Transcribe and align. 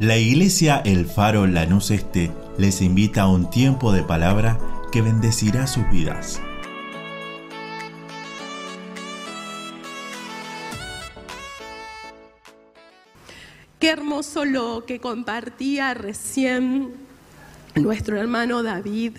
La 0.00 0.18
iglesia 0.18 0.82
El 0.84 1.06
Faro 1.06 1.46
Lanús 1.46 1.92
Este 1.92 2.32
les 2.58 2.82
invita 2.82 3.22
a 3.22 3.28
un 3.28 3.48
tiempo 3.48 3.92
de 3.92 4.02
palabra 4.02 4.58
que 4.90 5.02
bendecirá 5.02 5.68
sus 5.68 5.88
vidas. 5.88 6.42
Qué 13.78 13.88
hermoso 13.88 14.44
lo 14.44 14.84
que 14.84 14.98
compartía 14.98 15.94
recién 15.94 16.94
nuestro 17.76 18.18
hermano 18.18 18.64
David 18.64 19.18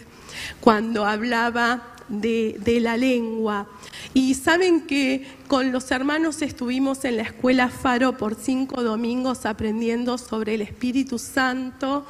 cuando 0.60 1.06
hablaba 1.06 1.96
de, 2.10 2.58
de, 2.60 2.82
la 2.82 2.98
lengua. 2.98 3.70
Y 4.16 4.34
saben 4.34 4.88
que 4.88 5.28
con 5.50 5.74
los 5.74 5.92
hermanos 5.92 6.42
estuvimos 6.42 7.04
en 7.04 7.18
la 7.18 7.24
escuela 7.24 7.68
Faro 7.68 8.18
por 8.18 8.36
cinco 8.36 8.82
domingos 8.82 9.46
aprendiendo 9.46 10.18
sobre 10.18 10.56
el 10.56 10.62
Espíritu 10.62 11.20
Santo 11.20 12.06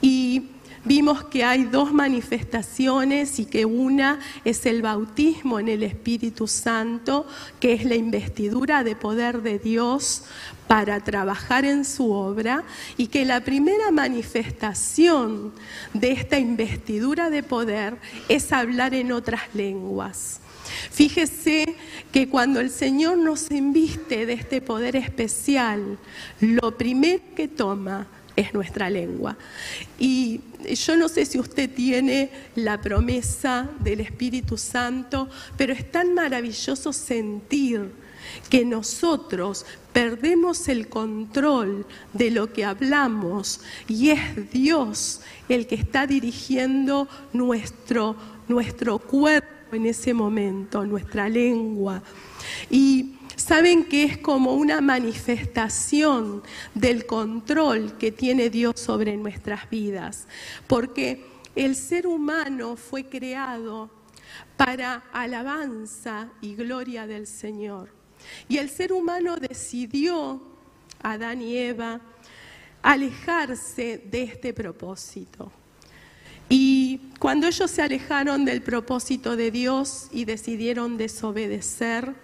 y 0.00 0.44
vimos 0.86 1.24
que 1.24 1.44
hay 1.44 1.64
dos 1.64 1.92
manifestaciones 1.92 3.38
y 3.38 3.44
que 3.44 3.66
una 3.66 4.20
es 4.46 4.64
el 4.64 4.80
bautismo 4.80 5.60
en 5.60 5.68
el 5.68 5.82
Espíritu 5.82 6.46
Santo, 6.46 7.26
que 7.60 7.74
es 7.74 7.84
la 7.84 7.96
investidura 7.96 8.82
de 8.82 8.96
poder 8.96 9.42
de 9.42 9.58
Dios 9.58 10.22
para 10.66 11.00
trabajar 11.00 11.66
en 11.66 11.84
su 11.84 12.10
obra 12.10 12.64
y 12.96 13.08
que 13.08 13.26
la 13.26 13.42
primera 13.42 13.90
manifestación 13.90 15.52
de 15.92 16.12
esta 16.12 16.38
investidura 16.38 17.28
de 17.28 17.42
poder 17.42 17.98
es 18.30 18.50
hablar 18.50 18.94
en 18.94 19.12
otras 19.12 19.42
lenguas. 19.52 20.40
Fíjese 20.90 21.74
que 22.12 22.28
cuando 22.28 22.60
el 22.60 22.70
Señor 22.70 23.18
nos 23.18 23.50
inviste 23.50 24.26
de 24.26 24.34
este 24.34 24.60
poder 24.60 24.96
especial, 24.96 25.98
lo 26.40 26.76
primero 26.76 27.22
que 27.34 27.48
toma 27.48 28.06
es 28.36 28.52
nuestra 28.52 28.90
lengua. 28.90 29.36
Y 29.98 30.40
yo 30.74 30.96
no 30.96 31.08
sé 31.08 31.24
si 31.24 31.38
usted 31.38 31.70
tiene 31.70 32.30
la 32.56 32.80
promesa 32.80 33.70
del 33.80 34.00
Espíritu 34.00 34.56
Santo, 34.56 35.28
pero 35.56 35.72
es 35.72 35.90
tan 35.90 36.14
maravilloso 36.14 36.92
sentir 36.92 37.90
que 38.50 38.64
nosotros 38.64 39.66
perdemos 39.92 40.68
el 40.68 40.88
control 40.88 41.86
de 42.12 42.30
lo 42.30 42.52
que 42.52 42.64
hablamos 42.64 43.60
y 43.86 44.10
es 44.10 44.50
Dios 44.50 45.20
el 45.48 45.66
que 45.66 45.74
está 45.74 46.06
dirigiendo 46.06 47.06
nuestro, 47.32 48.16
nuestro 48.48 48.98
cuerpo 48.98 49.53
en 49.74 49.86
ese 49.86 50.14
momento, 50.14 50.84
nuestra 50.84 51.28
lengua. 51.28 52.02
Y 52.70 53.16
saben 53.36 53.84
que 53.84 54.04
es 54.04 54.18
como 54.18 54.54
una 54.54 54.80
manifestación 54.80 56.42
del 56.74 57.06
control 57.06 57.98
que 57.98 58.12
tiene 58.12 58.50
Dios 58.50 58.80
sobre 58.80 59.16
nuestras 59.16 59.68
vidas, 59.68 60.26
porque 60.66 61.26
el 61.54 61.76
ser 61.76 62.06
humano 62.06 62.76
fue 62.76 63.04
creado 63.04 63.90
para 64.56 65.04
alabanza 65.12 66.28
y 66.40 66.54
gloria 66.54 67.06
del 67.06 67.26
Señor. 67.26 67.90
Y 68.48 68.58
el 68.58 68.70
ser 68.70 68.92
humano 68.92 69.36
decidió, 69.36 70.40
Adán 71.02 71.42
y 71.42 71.56
Eva, 71.56 72.00
alejarse 72.82 73.98
de 74.10 74.22
este 74.22 74.52
propósito. 74.52 75.52
Y 76.48 77.00
cuando 77.18 77.46
ellos 77.46 77.70
se 77.70 77.82
alejaron 77.82 78.44
del 78.44 78.62
propósito 78.62 79.36
de 79.36 79.50
Dios 79.50 80.08
y 80.12 80.24
decidieron 80.24 80.96
desobedecer, 80.96 82.14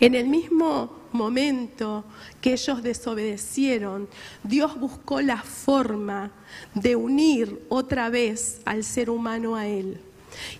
en 0.00 0.14
el 0.14 0.28
mismo 0.28 1.00
momento 1.12 2.04
que 2.40 2.54
ellos 2.54 2.82
desobedecieron, 2.82 4.08
Dios 4.42 4.78
buscó 4.78 5.20
la 5.20 5.42
forma 5.42 6.30
de 6.74 6.96
unir 6.96 7.64
otra 7.68 8.08
vez 8.08 8.60
al 8.64 8.82
ser 8.82 9.10
humano 9.10 9.54
a 9.54 9.66
Él. 9.66 10.00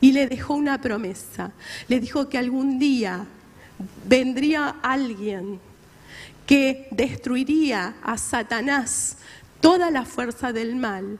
Y 0.00 0.12
le 0.12 0.28
dejó 0.28 0.54
una 0.54 0.81
promesa. 0.81 1.53
Le 1.88 1.98
dijo 1.98 2.28
que 2.28 2.38
algún 2.38 2.78
día 2.78 3.26
vendría 4.06 4.76
alguien 4.82 5.58
que 6.47 6.88
destruiría 6.91 7.94
a 8.03 8.19
Satanás 8.19 9.16
toda 9.60 9.91
la 9.91 10.04
fuerza 10.04 10.53
del 10.53 10.76
mal 10.76 11.19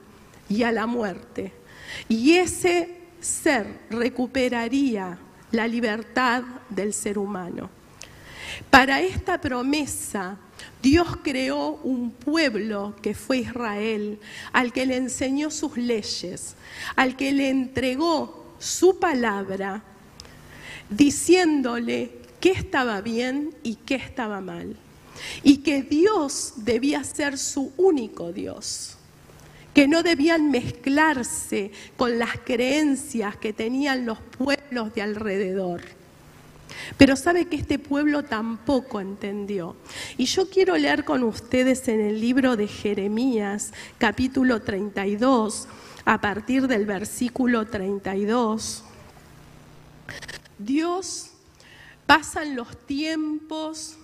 y 0.49 0.63
a 0.63 0.71
la 0.71 0.85
muerte. 0.85 1.51
Y 2.09 2.33
ese 2.33 3.03
ser 3.19 3.79
recuperaría 3.89 5.17
la 5.51 5.67
libertad 5.67 6.43
del 6.69 6.93
ser 6.93 7.17
humano. 7.17 7.69
Para 8.69 9.01
esta 9.01 9.39
promesa, 9.39 10.37
Dios 10.81 11.17
creó 11.23 11.79
un 11.83 12.11
pueblo 12.11 12.95
que 13.01 13.15
fue 13.15 13.39
Israel, 13.39 14.19
al 14.51 14.71
que 14.71 14.85
le 14.85 14.97
enseñó 14.97 15.49
sus 15.49 15.77
leyes, 15.77 16.55
al 16.95 17.15
que 17.15 17.31
le 17.31 17.49
entregó 17.49 18.55
su 18.59 18.99
palabra, 18.99 19.83
diciéndole 20.89 22.11
qué 22.39 22.51
estaba 22.51 23.01
bien 23.01 23.55
y 23.63 23.75
qué 23.75 23.95
estaba 23.95 24.41
mal. 24.41 24.75
Y 25.43 25.57
que 25.57 25.83
Dios 25.83 26.53
debía 26.57 27.03
ser 27.03 27.37
su 27.37 27.71
único 27.77 28.33
Dios 28.33 28.92
que 29.73 29.87
no 29.87 30.03
debían 30.03 30.51
mezclarse 30.51 31.71
con 31.97 32.19
las 32.19 32.37
creencias 32.43 33.35
que 33.37 33.53
tenían 33.53 34.05
los 34.05 34.19
pueblos 34.19 34.93
de 34.93 35.01
alrededor. 35.01 35.81
Pero 36.97 37.15
sabe 37.15 37.45
que 37.45 37.55
este 37.55 37.79
pueblo 37.79 38.23
tampoco 38.23 38.99
entendió. 38.99 39.75
Y 40.17 40.25
yo 40.25 40.49
quiero 40.49 40.77
leer 40.77 41.03
con 41.03 41.23
ustedes 41.23 41.87
en 41.87 42.01
el 42.01 42.19
libro 42.19 42.55
de 42.55 42.67
Jeremías, 42.67 43.73
capítulo 43.97 44.61
32, 44.61 45.67
a 46.05 46.21
partir 46.21 46.67
del 46.67 46.85
versículo 46.85 47.65
32. 47.65 48.83
Dios 50.57 51.31
pasan 52.05 52.55
los 52.55 52.77
tiempos 52.85 53.97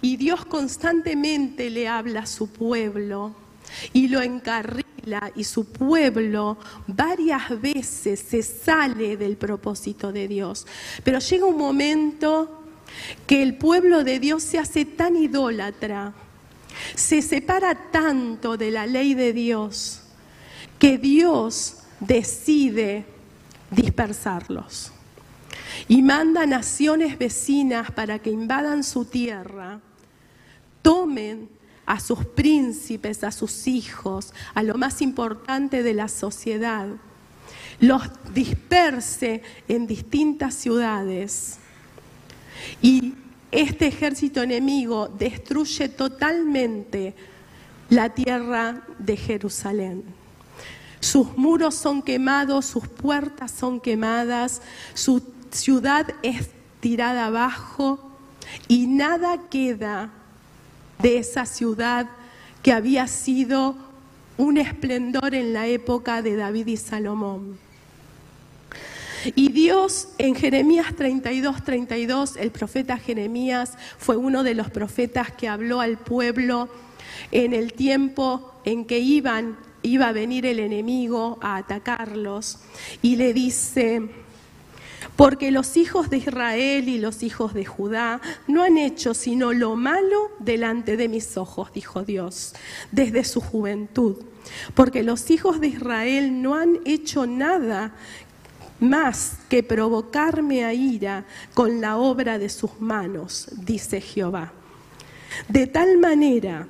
y 0.00 0.16
Dios 0.16 0.44
constantemente 0.44 1.70
le 1.70 1.88
habla 1.88 2.20
a 2.20 2.26
su 2.26 2.48
pueblo 2.48 3.34
y 3.92 4.08
lo 4.08 4.20
encarrila 4.20 4.95
y 5.34 5.44
su 5.44 5.66
pueblo 5.66 6.58
varias 6.86 7.60
veces 7.60 8.20
se 8.20 8.42
sale 8.42 9.16
del 9.16 9.36
propósito 9.36 10.12
de 10.12 10.28
Dios. 10.28 10.66
Pero 11.04 11.18
llega 11.18 11.46
un 11.46 11.56
momento 11.56 12.62
que 13.26 13.42
el 13.42 13.56
pueblo 13.56 14.04
de 14.04 14.18
Dios 14.18 14.42
se 14.42 14.58
hace 14.58 14.84
tan 14.84 15.16
idólatra, 15.16 16.12
se 16.94 17.22
separa 17.22 17.90
tanto 17.90 18.56
de 18.56 18.70
la 18.70 18.86
ley 18.86 19.14
de 19.14 19.32
Dios, 19.32 20.02
que 20.78 20.98
Dios 20.98 21.78
decide 22.00 23.04
dispersarlos 23.70 24.92
y 25.88 26.02
manda 26.02 26.46
naciones 26.46 27.18
vecinas 27.18 27.90
para 27.90 28.18
que 28.18 28.30
invadan 28.30 28.82
su 28.82 29.04
tierra, 29.04 29.80
tomen 30.82 31.48
a 31.86 32.00
sus 32.00 32.24
príncipes, 32.24 33.24
a 33.24 33.30
sus 33.30 33.66
hijos, 33.68 34.34
a 34.54 34.62
lo 34.62 34.74
más 34.74 35.00
importante 35.00 35.82
de 35.82 35.94
la 35.94 36.08
sociedad, 36.08 36.88
los 37.80 38.02
disperse 38.34 39.42
en 39.68 39.86
distintas 39.86 40.54
ciudades 40.54 41.58
y 42.82 43.14
este 43.52 43.86
ejército 43.86 44.42
enemigo 44.42 45.08
destruye 45.08 45.88
totalmente 45.88 47.14
la 47.88 48.10
tierra 48.10 48.82
de 48.98 49.16
Jerusalén. 49.16 50.02
Sus 51.00 51.36
muros 51.36 51.74
son 51.74 52.02
quemados, 52.02 52.66
sus 52.66 52.88
puertas 52.88 53.52
son 53.52 53.80
quemadas, 53.80 54.60
su 54.94 55.22
ciudad 55.50 56.08
es 56.22 56.50
tirada 56.80 57.26
abajo 57.26 58.10
y 58.66 58.86
nada 58.86 59.48
queda 59.48 60.10
de 60.98 61.18
esa 61.18 61.46
ciudad 61.46 62.08
que 62.62 62.72
había 62.72 63.06
sido 63.06 63.76
un 64.38 64.58
esplendor 64.58 65.34
en 65.34 65.52
la 65.52 65.66
época 65.66 66.22
de 66.22 66.36
David 66.36 66.66
y 66.66 66.76
Salomón. 66.76 67.58
Y 69.34 69.50
Dios 69.50 70.08
en 70.18 70.34
Jeremías 70.34 70.94
32, 70.94 71.64
32, 71.64 72.36
el 72.36 72.50
profeta 72.50 72.96
Jeremías 72.96 73.76
fue 73.98 74.16
uno 74.16 74.42
de 74.42 74.54
los 74.54 74.70
profetas 74.70 75.32
que 75.32 75.48
habló 75.48 75.80
al 75.80 75.96
pueblo 75.96 76.68
en 77.32 77.52
el 77.52 77.72
tiempo 77.72 78.52
en 78.64 78.84
que 78.84 78.98
iban, 78.98 79.56
iba 79.82 80.08
a 80.08 80.12
venir 80.12 80.46
el 80.46 80.60
enemigo 80.60 81.38
a 81.40 81.56
atacarlos. 81.56 82.58
Y 83.02 83.16
le 83.16 83.32
dice, 83.32 84.02
porque 85.16 85.50
los 85.50 85.76
hijos 85.76 86.10
de 86.10 86.18
Israel 86.18 86.88
y 86.88 86.98
los 86.98 87.22
hijos 87.22 87.54
de 87.54 87.64
Judá 87.64 88.20
no 88.46 88.62
han 88.62 88.76
hecho 88.76 89.14
sino 89.14 89.52
lo 89.52 89.74
malo 89.74 90.30
delante 90.38 90.96
de 90.96 91.08
mis 91.08 91.36
ojos, 91.36 91.72
dijo 91.72 92.04
Dios, 92.04 92.54
desde 92.92 93.24
su 93.24 93.40
juventud. 93.40 94.16
Porque 94.74 95.02
los 95.02 95.30
hijos 95.30 95.60
de 95.60 95.68
Israel 95.68 96.42
no 96.42 96.54
han 96.54 96.78
hecho 96.84 97.26
nada 97.26 97.94
más 98.78 99.38
que 99.48 99.62
provocarme 99.62 100.64
a 100.64 100.74
ira 100.74 101.24
con 101.54 101.80
la 101.80 101.96
obra 101.96 102.38
de 102.38 102.50
sus 102.50 102.78
manos, 102.78 103.48
dice 103.52 104.00
Jehová. 104.00 104.52
De 105.48 105.66
tal 105.66 105.98
manera 105.98 106.68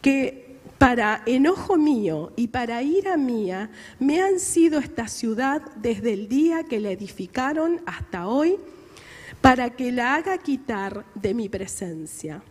que 0.00 0.41
Para 0.82 1.22
enojo 1.26 1.76
mío 1.76 2.32
y 2.34 2.48
para 2.48 2.82
ira 2.82 3.16
mía 3.16 3.70
me 4.00 4.20
han 4.20 4.40
sido 4.40 4.80
esta 4.80 5.06
ciudad 5.06 5.62
desde 5.76 6.12
el 6.12 6.28
día 6.28 6.64
que 6.64 6.80
la 6.80 6.90
edificaron 6.90 7.80
hasta 7.86 8.26
hoy, 8.26 8.56
para 9.40 9.70
que 9.70 9.92
la 9.92 10.16
haga 10.16 10.36
quitar 10.38 11.04
de 11.14 11.34
mi 11.34 11.48
presencia 11.48 12.42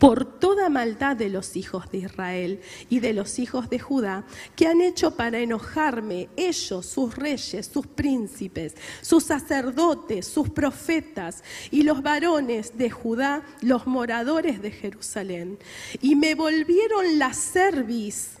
por 0.00 0.24
toda 0.24 0.70
maldad 0.70 1.14
de 1.14 1.28
los 1.28 1.56
hijos 1.56 1.90
de 1.90 1.98
Israel 1.98 2.60
y 2.88 3.00
de 3.00 3.12
los 3.12 3.38
hijos 3.38 3.68
de 3.68 3.78
Judá, 3.78 4.24
que 4.56 4.66
han 4.66 4.80
hecho 4.80 5.14
para 5.14 5.38
enojarme 5.38 6.30
ellos, 6.36 6.86
sus 6.86 7.14
reyes, 7.14 7.70
sus 7.70 7.86
príncipes, 7.86 8.74
sus 9.02 9.24
sacerdotes, 9.24 10.26
sus 10.26 10.48
profetas 10.48 11.44
y 11.70 11.82
los 11.82 12.02
varones 12.02 12.78
de 12.78 12.88
Judá, 12.88 13.42
los 13.60 13.86
moradores 13.86 14.62
de 14.62 14.70
Jerusalén. 14.70 15.58
Y 16.00 16.16
me 16.16 16.34
volvieron 16.34 17.18
la 17.18 17.34
cerviz 17.34 18.38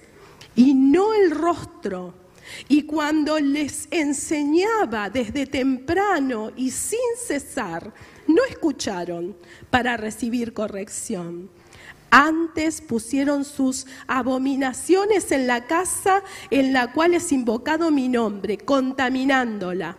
y 0.56 0.72
no 0.72 1.12
el 1.12 1.30
rostro. 1.30 2.14
Y 2.68 2.82
cuando 2.82 3.38
les 3.38 3.88
enseñaba 3.90 5.10
desde 5.10 5.46
temprano 5.46 6.52
y 6.56 6.70
sin 6.70 6.98
cesar, 7.16 7.92
no 8.26 8.44
escucharon 8.48 9.36
para 9.70 9.96
recibir 9.96 10.52
corrección. 10.52 11.50
Antes 12.10 12.80
pusieron 12.80 13.44
sus 13.44 13.86
abominaciones 14.08 15.30
en 15.30 15.46
la 15.46 15.66
casa 15.66 16.24
en 16.50 16.72
la 16.72 16.92
cual 16.92 17.14
es 17.14 17.30
invocado 17.30 17.90
mi 17.90 18.08
nombre, 18.08 18.58
contaminándola. 18.58 19.96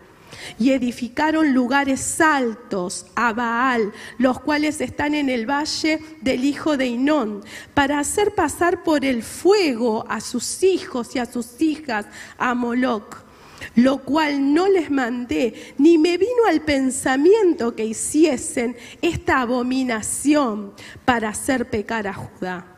Y 0.59 0.71
edificaron 0.71 1.53
lugares 1.53 2.21
altos 2.21 3.05
a 3.15 3.33
Baal, 3.33 3.91
los 4.17 4.39
cuales 4.39 4.81
están 4.81 5.15
en 5.15 5.29
el 5.29 5.49
valle 5.49 5.99
del 6.21 6.43
hijo 6.45 6.77
de 6.77 6.87
Inón, 6.87 7.43
para 7.73 7.99
hacer 7.99 8.35
pasar 8.35 8.83
por 8.83 9.05
el 9.05 9.23
fuego 9.23 10.05
a 10.09 10.21
sus 10.21 10.63
hijos 10.63 11.15
y 11.15 11.19
a 11.19 11.25
sus 11.25 11.61
hijas 11.61 12.05
a 12.37 12.53
Moloch 12.53 13.31
lo 13.75 14.03
cual 14.03 14.53
no 14.53 14.67
les 14.67 14.89
mandé, 14.89 15.73
ni 15.77 15.97
me 15.97 16.17
vino 16.17 16.45
al 16.49 16.61
pensamiento 16.61 17.75
que 17.75 17.85
hiciesen 17.85 18.75
esta 19.01 19.41
abominación 19.41 20.73
para 21.05 21.29
hacer 21.29 21.69
pecar 21.69 22.07
a 22.07 22.13
Judá. 22.13 22.70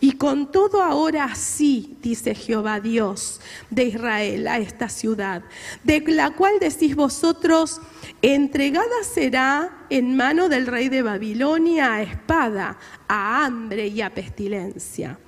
Y 0.00 0.12
con 0.12 0.50
todo 0.50 0.82
ahora 0.82 1.34
sí, 1.34 1.96
dice 2.02 2.34
Jehová 2.34 2.80
Dios 2.80 3.40
de 3.70 3.84
Israel 3.84 4.48
a 4.48 4.58
esta 4.58 4.88
ciudad, 4.88 5.42
de 5.84 6.00
la 6.06 6.30
cual 6.30 6.54
decís 6.60 6.96
vosotros, 6.96 7.80
entregada 8.22 9.02
será 9.02 9.86
en 9.90 10.16
mano 10.16 10.48
del 10.48 10.66
rey 10.66 10.88
de 10.88 11.02
Babilonia 11.02 11.94
a 11.94 12.02
espada, 12.02 12.78
a 13.06 13.44
hambre 13.44 13.86
y 13.88 14.02
a 14.02 14.10
pestilencia. 14.10 15.18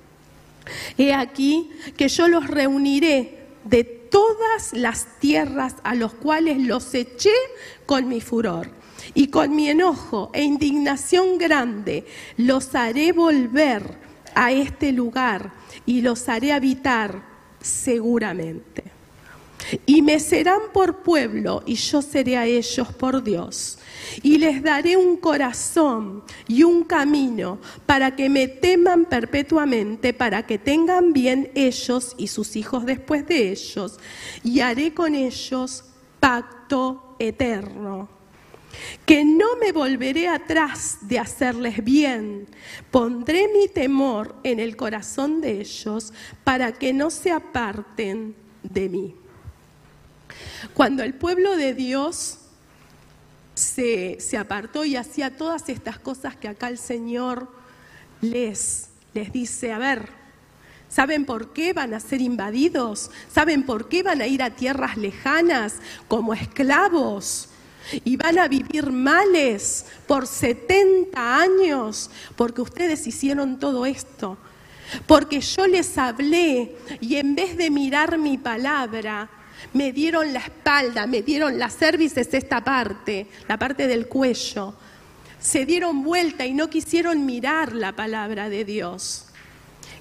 He 0.97 1.13
aquí 1.13 1.69
que 1.97 2.07
yo 2.07 2.27
los 2.27 2.47
reuniré 2.47 3.47
de 3.63 3.83
todas 3.83 4.73
las 4.73 5.19
tierras 5.19 5.75
a 5.83 5.95
los 5.95 6.13
cuales 6.13 6.59
los 6.59 6.93
eché 6.93 7.33
con 7.85 8.07
mi 8.07 8.21
furor. 8.21 8.69
Y 9.15 9.27
con 9.27 9.55
mi 9.55 9.67
enojo 9.67 10.29
e 10.31 10.43
indignación 10.43 11.39
grande 11.39 12.05
los 12.37 12.75
haré 12.75 13.11
volver 13.11 14.10
a 14.35 14.51
este 14.51 14.91
lugar 14.91 15.51
y 15.85 16.01
los 16.01 16.27
haré 16.29 16.53
habitar 16.53 17.23
seguramente. 17.61 18.83
Y 19.85 20.01
me 20.01 20.19
serán 20.19 20.61
por 20.73 21.03
pueblo 21.03 21.63
y 21.65 21.75
yo 21.75 22.01
seré 22.01 22.35
a 22.35 22.45
ellos 22.45 22.87
por 22.93 23.23
Dios 23.23 23.77
y 24.23 24.37
les 24.37 24.61
daré 24.61 24.97
un 24.97 25.17
corazón 25.17 26.23
y 26.47 26.63
un 26.63 26.83
camino 26.83 27.59
para 27.85 28.15
que 28.15 28.29
me 28.29 28.47
teman 28.47 29.05
perpetuamente, 29.05 30.13
para 30.13 30.45
que 30.45 30.57
tengan 30.57 31.13
bien 31.13 31.51
ellos 31.55 32.15
y 32.17 32.27
sus 32.27 32.55
hijos 32.55 32.85
después 32.85 33.25
de 33.27 33.51
ellos, 33.51 33.99
y 34.43 34.59
haré 34.59 34.93
con 34.93 35.15
ellos 35.15 35.85
pacto 36.19 37.15
eterno. 37.19 38.20
Que 39.05 39.23
no 39.23 39.57
me 39.59 39.71
volveré 39.71 40.27
atrás 40.27 40.97
de 41.01 41.19
hacerles 41.19 41.83
bien, 41.83 42.47
pondré 42.89 43.47
mi 43.47 43.67
temor 43.67 44.35
en 44.43 44.59
el 44.59 44.75
corazón 44.75 45.41
de 45.41 45.61
ellos 45.61 46.13
para 46.43 46.71
que 46.71 46.93
no 46.93 47.09
se 47.09 47.31
aparten 47.31 48.35
de 48.63 48.89
mí. 48.89 49.15
Cuando 50.73 51.03
el 51.03 51.13
pueblo 51.13 51.55
de 51.55 51.73
Dios 51.73 52.39
se, 53.53 54.17
apartó 54.37 54.85
y 54.85 54.95
hacía 54.95 55.35
todas 55.35 55.67
estas 55.69 55.99
cosas 55.99 56.35
que 56.35 56.47
acá 56.47 56.67
el 56.67 56.77
Señor 56.77 57.49
les, 58.21 58.89
les 59.13 59.31
dice, 59.31 59.71
a 59.71 59.77
ver, 59.77 60.09
¿saben 60.89 61.25
por 61.25 61.53
qué 61.53 61.73
van 61.73 61.93
a 61.93 61.99
ser 61.99 62.21
invadidos? 62.21 63.11
¿Saben 63.31 63.65
por 63.65 63.89
qué 63.89 64.03
van 64.03 64.21
a 64.21 64.27
ir 64.27 64.43
a 64.43 64.51
tierras 64.51 64.97
lejanas 64.97 65.75
como 66.07 66.33
esclavos? 66.33 67.49
Y 68.03 68.15
van 68.15 68.39
a 68.39 68.47
vivir 68.47 68.91
males 68.91 69.85
por 70.07 70.27
70 70.27 71.41
años 71.41 72.09
porque 72.35 72.61
ustedes 72.61 73.05
hicieron 73.07 73.59
todo 73.59 73.85
esto. 73.85 74.37
Porque 75.07 75.41
yo 75.41 75.67
les 75.67 75.97
hablé 75.97 76.75
y 76.99 77.15
en 77.15 77.35
vez 77.35 77.57
de 77.57 77.69
mirar 77.69 78.17
mi 78.17 78.37
palabra, 78.37 79.29
me 79.73 79.91
dieron 79.91 80.33
la 80.33 80.39
espalda, 80.39 81.07
me 81.07 81.21
dieron 81.21 81.57
las 81.57 81.75
cervices 81.75 82.33
esta 82.33 82.63
parte, 82.63 83.27
la 83.47 83.57
parte 83.57 83.87
del 83.87 84.07
cuello. 84.07 84.73
Se 85.39 85.65
dieron 85.65 86.03
vuelta 86.03 86.45
y 86.45 86.53
no 86.53 86.69
quisieron 86.69 87.25
mirar 87.25 87.73
la 87.73 87.93
palabra 87.93 88.49
de 88.49 88.65
Dios. 88.65 89.27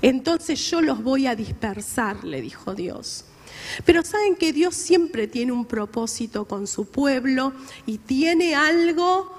Entonces 0.02 0.70
yo 0.70 0.80
los 0.80 1.02
voy 1.02 1.26
a 1.26 1.36
dispersar, 1.36 2.24
le 2.24 2.40
dijo 2.40 2.74
Dios. 2.74 3.24
Pero 3.84 4.04
saben 4.04 4.36
que 4.36 4.52
Dios 4.52 4.74
siempre 4.74 5.26
tiene 5.26 5.52
un 5.52 5.64
propósito 5.64 6.46
con 6.46 6.66
su 6.66 6.86
pueblo 6.86 7.52
y 7.86 7.98
tiene 7.98 8.54
algo 8.54 9.32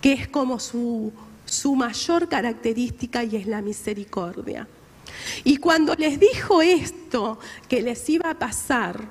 que 0.00 0.12
es 0.12 0.28
como 0.28 0.58
su, 0.58 1.12
su 1.44 1.74
mayor 1.74 2.28
característica 2.28 3.24
y 3.24 3.36
es 3.36 3.46
la 3.46 3.62
misericordia. 3.62 4.66
Y 5.44 5.58
cuando 5.58 5.94
les 5.94 6.18
dijo 6.18 6.62
esto 6.62 7.38
que 7.68 7.82
les 7.82 8.08
iba 8.08 8.30
a 8.30 8.38
pasar, 8.38 9.08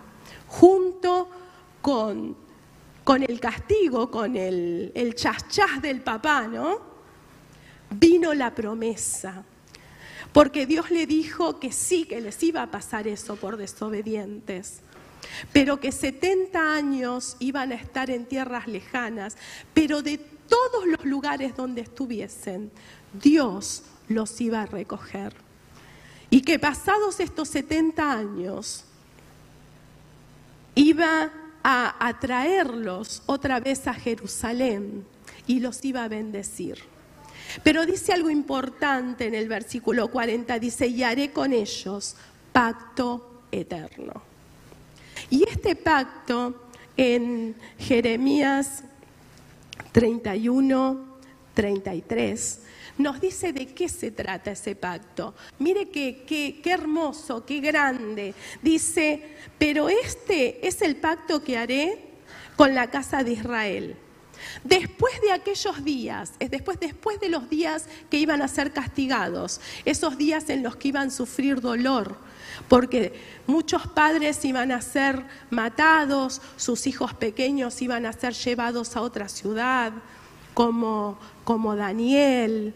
junto 0.48 1.30
con, 1.82 2.36
con 3.04 3.24
el 3.24 3.40
castigo, 3.40 4.12
con 4.12 4.36
el, 4.36 4.92
el 4.94 5.16
chas 5.16 5.82
del 5.82 6.02
papá, 6.02 6.48
¿no? 6.48 6.80
Vino 7.90 8.34
la 8.34 8.54
promesa. 8.54 9.44
Porque 10.34 10.66
Dios 10.66 10.92
le 10.92 11.06
dijo 11.06 11.60
que 11.60 11.72
sí, 11.72 12.06
que 12.06 12.22
les 12.22 12.42
iba 12.44 12.62
a 12.64 12.72
pasar 12.72 13.08
eso 13.08 13.36
por 13.36 13.58
desobedientes, 13.58 14.80
pero 15.52 15.80
que 15.80 15.92
70 15.92 16.74
años 16.74 17.36
iban 17.40 17.72
a 17.72 17.76
estar 17.76 18.10
en 18.10 18.26
tierras 18.26 18.68
lejanas, 18.68 19.38
pero 19.74 20.02
de 20.02 20.18
todos 20.18 20.86
los 20.86 21.06
lugares 21.06 21.56
donde 21.56 21.82
estuviesen, 21.82 22.72
Dios 23.14 23.84
los 24.08 24.40
iba 24.42 24.62
a 24.62 24.66
recoger. 24.66 25.34
Y 26.30 26.42
que 26.42 26.60
pasados 26.60 27.20
estos 27.20 27.50
70 27.50 28.12
años, 28.12 28.86
iba 30.76 31.32
a 31.64 32.08
atraerlos 32.08 33.24
otra 33.26 33.60
vez 33.60 33.88
a 33.88 33.94
Jerusalén 33.94 35.06
y 35.46 35.60
los 35.60 35.84
iba 35.84 36.04
a 36.04 36.08
bendecir. 36.08 36.80
Pero 37.64 37.86
dice 37.86 38.14
algo 38.14 38.30
importante 38.30 39.28
en 39.28 39.36
el 39.36 39.48
versículo 39.48 40.10
40, 40.10 40.60
dice, 40.60 40.88
y 40.88 41.04
haré 41.04 41.32
con 41.32 41.54
ellos 41.54 42.16
pacto 42.52 43.44
eterno. 43.52 44.22
Y 45.30 45.48
este 45.50 45.76
pacto 45.76 46.70
en 46.98 47.56
Jeremías 47.80 48.84
31, 49.92 51.20
33, 51.54 52.60
nos 52.98 53.20
dice 53.20 53.54
de 53.54 53.68
qué 53.68 53.90
se 53.90 54.12
trata 54.12 54.52
ese 54.52 54.76
pacto. 54.76 55.34
Mire 55.60 55.90
qué, 55.90 56.24
qué, 56.28 56.60
qué 56.62 56.72
hermoso, 56.72 57.46
qué 57.46 57.60
grande. 57.60 58.34
Dice, 58.62 59.22
pero 59.58 59.90
este 59.90 60.66
es 60.68 60.82
el 60.82 60.98
pacto 60.98 61.44
que 61.44 61.58
haré 61.58 62.12
con 62.56 62.76
la 62.76 62.90
casa 62.90 63.24
de 63.24 63.34
Israel. 63.34 63.96
Después 64.64 65.20
de 65.22 65.32
aquellos 65.32 65.84
días, 65.84 66.34
es 66.40 66.52
después, 66.52 66.80
después 66.80 67.20
de 67.20 67.30
los 67.30 67.50
días 67.50 67.88
que 68.10 68.18
iban 68.18 68.42
a 68.42 68.48
ser 68.48 68.74
castigados, 68.74 69.62
esos 69.86 70.18
días 70.18 70.50
en 70.50 70.64
los 70.64 70.76
que 70.76 70.90
iban 70.90 71.08
a 71.08 71.12
sufrir 71.12 71.62
dolor, 71.62 72.18
porque 72.68 73.14
muchos 73.48 73.88
padres 73.88 74.44
iban 74.46 74.72
a 74.72 74.82
ser 74.82 75.24
matados, 75.50 76.42
sus 76.58 76.88
hijos 76.88 77.14
pequeños 77.14 77.82
iban 77.82 78.06
a 78.06 78.14
ser 78.14 78.34
llevados 78.34 78.96
a 78.96 79.02
otra 79.02 79.30
ciudad, 79.30 79.94
como, 80.54 81.18
como 81.44 81.76
Daniel, 81.76 82.74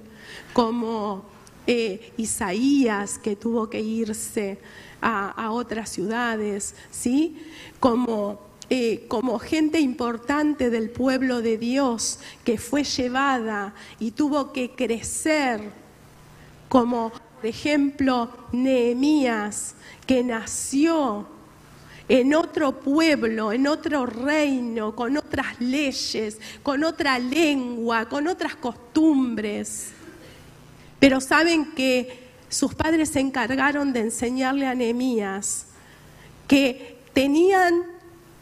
como 0.53 1.25
eh, 1.67 2.13
Isaías 2.17 3.17
que 3.17 3.35
tuvo 3.35 3.69
que 3.69 3.81
irse 3.81 4.59
a, 5.01 5.51
otras 5.51 5.89
ciudades, 5.91 6.75
¿sí? 6.89 7.37
Como, 7.79 8.39
eh, 8.69 9.05
como 9.07 9.39
gente 9.39 9.79
importante 9.79 10.69
del 10.69 10.89
pueblo 10.89 11.41
de 11.41 11.57
Dios 11.57 12.19
que 12.43 12.57
fue 12.57 12.83
llevada 12.83 13.73
y 13.99 14.11
tuvo 14.11 14.51
que 14.53 14.71
crecer 14.71 15.61
como 16.67 17.11
por 17.35 17.45
ejemplo, 17.45 18.29
Nehemías, 18.53 19.75
que 20.07 20.23
nació 20.23 21.27
en 22.07 22.33
otro 22.33 22.79
pueblo, 22.79 23.51
en 23.51 23.67
otro 23.67 24.07
reino, 24.07 24.95
con 24.95 25.15
otras 25.15 25.59
leyes, 25.59 26.39
con 26.63 26.83
otra 26.83 27.19
lengua, 27.19 28.09
con 28.09 28.27
otras 28.27 28.55
costumbres. 28.55 29.91
Pero 30.99 31.21
saben 31.21 31.73
que 31.73 32.29
sus 32.49 32.73
padres 32.73 33.09
se 33.09 33.19
encargaron 33.19 33.93
de 33.93 33.99
enseñarle 33.99 34.65
a 34.65 34.73
Nehemías 34.73 35.67
que 36.47 36.97
tenían 37.13 37.94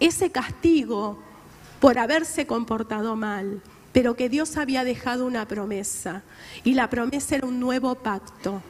ese 0.07 0.31
castigo 0.31 1.17
por 1.79 1.97
haberse 1.97 2.45
comportado 2.45 3.15
mal, 3.15 3.61
pero 3.91 4.15
que 4.15 4.29
Dios 4.29 4.57
había 4.57 4.83
dejado 4.83 5.25
una 5.25 5.47
promesa 5.47 6.23
y 6.63 6.73
la 6.73 6.89
promesa 6.89 7.35
era 7.35 7.47
un 7.47 7.59
nuevo 7.59 7.95
pacto. 7.95 8.61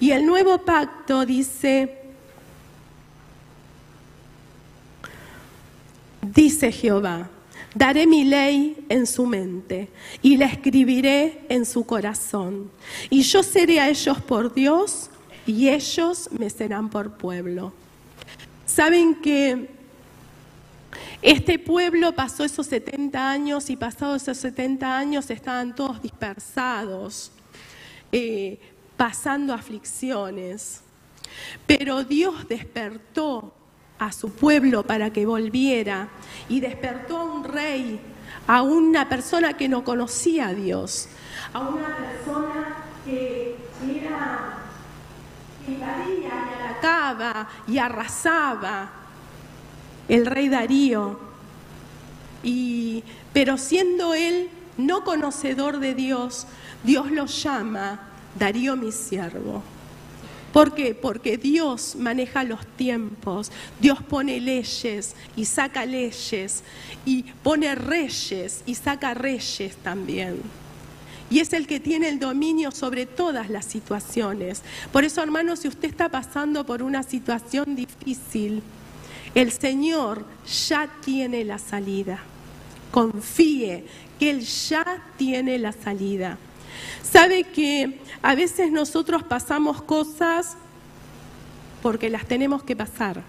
Y 0.00 0.10
el 0.10 0.26
nuevo 0.26 0.58
pacto 0.58 1.24
dice, 1.24 1.98
dice 6.22 6.72
Jehová, 6.72 7.30
daré 7.74 8.06
mi 8.06 8.24
ley 8.24 8.84
en 8.88 9.06
su 9.06 9.26
mente 9.26 9.88
y 10.22 10.36
la 10.36 10.46
escribiré 10.46 11.44
en 11.48 11.64
su 11.64 11.84
corazón. 11.84 12.70
Y 13.10 13.22
yo 13.22 13.42
seré 13.42 13.80
a 13.80 13.88
ellos 13.88 14.20
por 14.22 14.52
Dios 14.52 15.10
y 15.46 15.68
ellos 15.68 16.28
me 16.38 16.50
serán 16.50 16.90
por 16.90 17.16
pueblo. 17.16 17.72
Saben 18.66 19.14
que 19.16 19.77
este 21.20 21.58
pueblo 21.58 22.14
pasó 22.14 22.44
esos 22.44 22.66
70 22.66 23.30
años 23.30 23.70
y 23.70 23.76
pasados 23.76 24.22
esos 24.22 24.38
70 24.38 24.96
años 24.96 25.30
estaban 25.30 25.74
todos 25.74 26.00
dispersados, 26.00 27.32
eh, 28.12 28.58
pasando 28.96 29.52
aflicciones. 29.52 30.82
Pero 31.66 32.04
Dios 32.04 32.48
despertó 32.48 33.52
a 33.98 34.12
su 34.12 34.30
pueblo 34.30 34.84
para 34.84 35.12
que 35.12 35.26
volviera 35.26 36.08
y 36.48 36.60
despertó 36.60 37.18
a 37.18 37.24
un 37.24 37.44
rey, 37.44 38.00
a 38.46 38.62
una 38.62 39.08
persona 39.08 39.56
que 39.56 39.68
no 39.68 39.84
conocía 39.84 40.48
a 40.48 40.54
Dios, 40.54 41.08
a 41.52 41.60
una 41.60 41.96
persona 41.96 42.76
que 43.04 43.56
era 43.84 44.58
que 45.64 45.72
invadía 45.72 46.28
y 46.28 46.70
atacaba 46.70 47.48
y 47.66 47.78
arrasaba 47.78 48.90
el 50.08 50.26
rey 50.26 50.48
Darío. 50.48 51.18
Y, 52.42 53.02
pero 53.32 53.58
siendo 53.58 54.14
él 54.14 54.48
no 54.76 55.04
conocedor 55.04 55.80
de 55.80 55.94
Dios, 55.94 56.46
Dios 56.84 57.10
lo 57.10 57.26
llama 57.26 58.08
Darío 58.38 58.76
mi 58.76 58.92
siervo. 58.92 59.62
¿Por 60.52 60.74
qué? 60.74 60.94
Porque 60.94 61.36
Dios 61.36 61.94
maneja 61.96 62.42
los 62.42 62.66
tiempos, 62.66 63.52
Dios 63.80 64.02
pone 64.02 64.40
leyes 64.40 65.14
y 65.36 65.44
saca 65.44 65.84
leyes, 65.84 66.62
y 67.04 67.22
pone 67.22 67.74
reyes 67.74 68.62
y 68.64 68.74
saca 68.74 69.12
reyes 69.14 69.76
también. 69.76 70.40
Y 71.30 71.40
es 71.40 71.52
el 71.52 71.66
que 71.66 71.78
tiene 71.78 72.08
el 72.08 72.18
dominio 72.18 72.70
sobre 72.70 73.04
todas 73.04 73.50
las 73.50 73.66
situaciones. 73.66 74.62
Por 74.90 75.04
eso, 75.04 75.22
hermanos, 75.22 75.58
si 75.58 75.68
usted 75.68 75.90
está 75.90 76.08
pasando 76.08 76.64
por 76.64 76.82
una 76.82 77.02
situación 77.02 77.76
difícil, 77.76 78.62
el 79.34 79.52
Señor 79.52 80.24
ya 80.68 80.88
tiene 81.02 81.44
la 81.44 81.58
salida. 81.58 82.20
Confíe 82.90 83.84
que 84.18 84.30
Él 84.30 84.40
ya 84.40 85.02
tiene 85.16 85.58
la 85.58 85.72
salida. 85.72 86.38
Sabe 87.02 87.44
que 87.44 88.00
a 88.22 88.34
veces 88.34 88.70
nosotros 88.70 89.22
pasamos 89.22 89.82
cosas 89.82 90.56
porque 91.82 92.10
las 92.10 92.26
tenemos 92.26 92.62
que 92.62 92.76
pasar, 92.76 93.22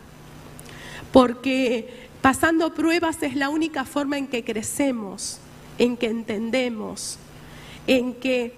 porque 1.11 2.07
pasando 2.21 2.73
pruebas 2.73 3.21
es 3.23 3.35
la 3.35 3.49
única 3.49 3.85
forma 3.85 4.17
en 4.17 4.27
que 4.27 4.43
crecemos, 4.43 5.39
en 5.77 5.97
que 5.97 6.07
entendemos, 6.07 7.17
en 7.87 8.13
que 8.15 8.53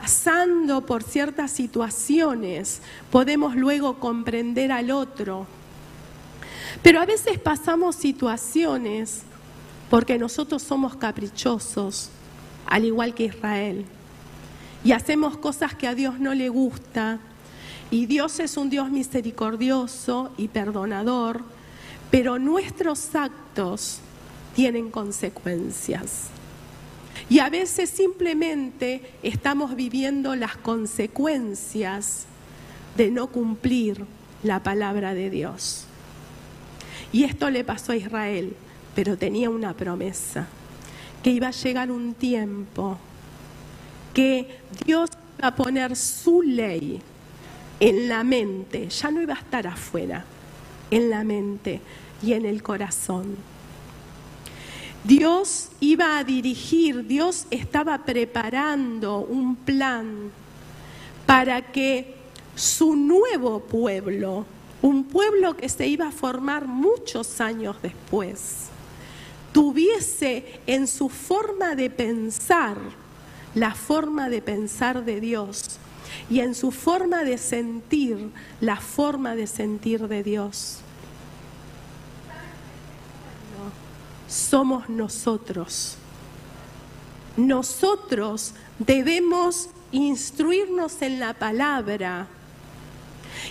pasando 0.00 0.86
por 0.86 1.02
ciertas 1.02 1.50
situaciones 1.50 2.80
podemos 3.10 3.54
luego 3.54 3.98
comprender 3.98 4.72
al 4.72 4.90
otro. 4.90 5.46
Pero 6.82 7.00
a 7.00 7.06
veces 7.06 7.38
pasamos 7.38 7.96
situaciones 7.96 9.22
porque 9.90 10.18
nosotros 10.18 10.62
somos 10.62 10.96
caprichosos, 10.96 12.10
al 12.66 12.84
igual 12.84 13.14
que 13.14 13.24
Israel 13.24 13.86
y 14.84 14.92
hacemos 14.92 15.36
cosas 15.36 15.74
que 15.74 15.86
a 15.86 15.94
Dios 15.94 16.18
no 16.18 16.34
le 16.34 16.48
gusta. 16.48 17.18
Y 17.90 18.06
Dios 18.06 18.38
es 18.38 18.56
un 18.56 18.70
Dios 18.70 18.90
misericordioso 18.90 20.30
y 20.36 20.48
perdonador, 20.48 21.42
pero 22.10 22.38
nuestros 22.38 23.14
actos 23.14 24.00
tienen 24.54 24.90
consecuencias. 24.90 26.28
Y 27.30 27.40
a 27.40 27.50
veces 27.50 27.90
simplemente 27.90 29.14
estamos 29.22 29.74
viviendo 29.74 30.36
las 30.36 30.56
consecuencias 30.56 32.26
de 32.96 33.10
no 33.10 33.28
cumplir 33.28 34.04
la 34.42 34.62
palabra 34.62 35.14
de 35.14 35.30
Dios. 35.30 35.87
Y 37.12 37.24
esto 37.24 37.50
le 37.50 37.64
pasó 37.64 37.92
a 37.92 37.96
Israel, 37.96 38.54
pero 38.94 39.16
tenía 39.16 39.50
una 39.50 39.74
promesa, 39.74 40.46
que 41.22 41.30
iba 41.30 41.48
a 41.48 41.52
llegar 41.52 41.90
un 41.90 42.14
tiempo 42.14 42.98
que 44.14 44.48
Dios 44.84 45.10
iba 45.38 45.48
a 45.48 45.54
poner 45.54 45.96
su 45.96 46.42
ley 46.42 47.00
en 47.80 48.08
la 48.08 48.24
mente, 48.24 48.88
ya 48.88 49.10
no 49.10 49.22
iba 49.22 49.34
a 49.34 49.38
estar 49.38 49.66
afuera, 49.66 50.24
en 50.90 51.10
la 51.10 51.22
mente 51.22 51.80
y 52.22 52.32
en 52.32 52.44
el 52.44 52.62
corazón. 52.62 53.36
Dios 55.04 55.70
iba 55.80 56.18
a 56.18 56.24
dirigir, 56.24 57.06
Dios 57.06 57.46
estaba 57.50 57.98
preparando 58.04 59.20
un 59.20 59.54
plan 59.56 60.30
para 61.24 61.62
que 61.62 62.16
su 62.56 62.96
nuevo 62.96 63.60
pueblo, 63.60 64.44
un 64.82 65.04
pueblo 65.04 65.56
que 65.56 65.68
se 65.68 65.86
iba 65.86 66.08
a 66.08 66.12
formar 66.12 66.66
muchos 66.66 67.40
años 67.40 67.76
después, 67.82 68.68
tuviese 69.52 70.60
en 70.66 70.86
su 70.86 71.08
forma 71.08 71.74
de 71.74 71.90
pensar, 71.90 72.76
la 73.54 73.74
forma 73.74 74.28
de 74.28 74.42
pensar 74.42 75.04
de 75.04 75.20
Dios 75.20 75.78
y 76.30 76.40
en 76.40 76.54
su 76.54 76.70
forma 76.70 77.24
de 77.24 77.38
sentir 77.38 78.30
la 78.60 78.76
forma 78.76 79.34
de 79.34 79.46
sentir 79.46 80.06
de 80.06 80.22
Dios. 80.22 80.78
Somos 84.28 84.88
nosotros. 84.88 85.96
Nosotros 87.36 88.52
debemos 88.78 89.70
instruirnos 89.90 91.00
en 91.02 91.18
la 91.18 91.34
palabra 91.34 92.26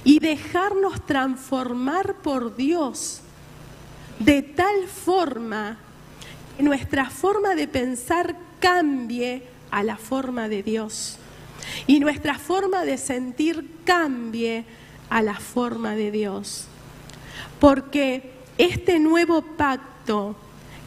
y 0.03 0.20
dejarnos 0.20 1.06
transformar 1.06 2.15
por 2.15 2.56
Dios 2.56 3.22
de 4.20 4.41
tal 4.41 4.88
forma 4.88 5.77
que 6.58 6.63
nuestra 6.63 7.10
forma 7.10 7.56
de 7.56 7.67
pensar 7.67 8.36
cambie 8.60 9.44
a 9.70 9.84
la 9.84 9.98
forma 9.98 10.50
de 10.50 10.63
Dios 10.63 11.17
y 11.86 12.00
nuestra 12.00 12.39
forma 12.39 12.84
de 12.86 12.98
sentir 12.98 13.70
cambie 13.84 14.65
a 15.10 15.22
la 15.22 15.36
forma 15.36 15.96
de 15.96 16.12
Dios. 16.12 16.65
Porque 17.60 18.32
este 18.58 19.00
nuevo 19.00 19.41
pacto 19.41 20.36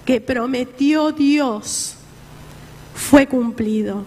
que 0.04 0.20
prometió 0.20 1.12
Dios 1.12 1.96
fue 2.94 3.26
cumplido. 3.26 4.04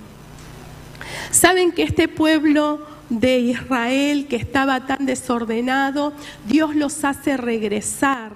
Saben 1.31 1.71
que 1.71 1.83
este 1.83 2.07
pueblo 2.07 2.85
de 3.19 3.39
Israel 3.39 4.27
que 4.27 4.35
estaba 4.35 4.85
tan 4.85 5.05
desordenado, 5.05 6.13
Dios 6.47 6.75
los 6.75 7.03
hace 7.03 7.37
regresar, 7.37 8.33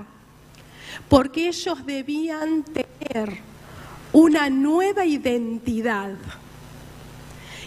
porque 1.09 1.47
ellos 1.47 1.85
debían 1.85 2.63
tener 2.63 3.39
una 4.13 4.49
nueva 4.49 5.05
identidad. 5.05 6.15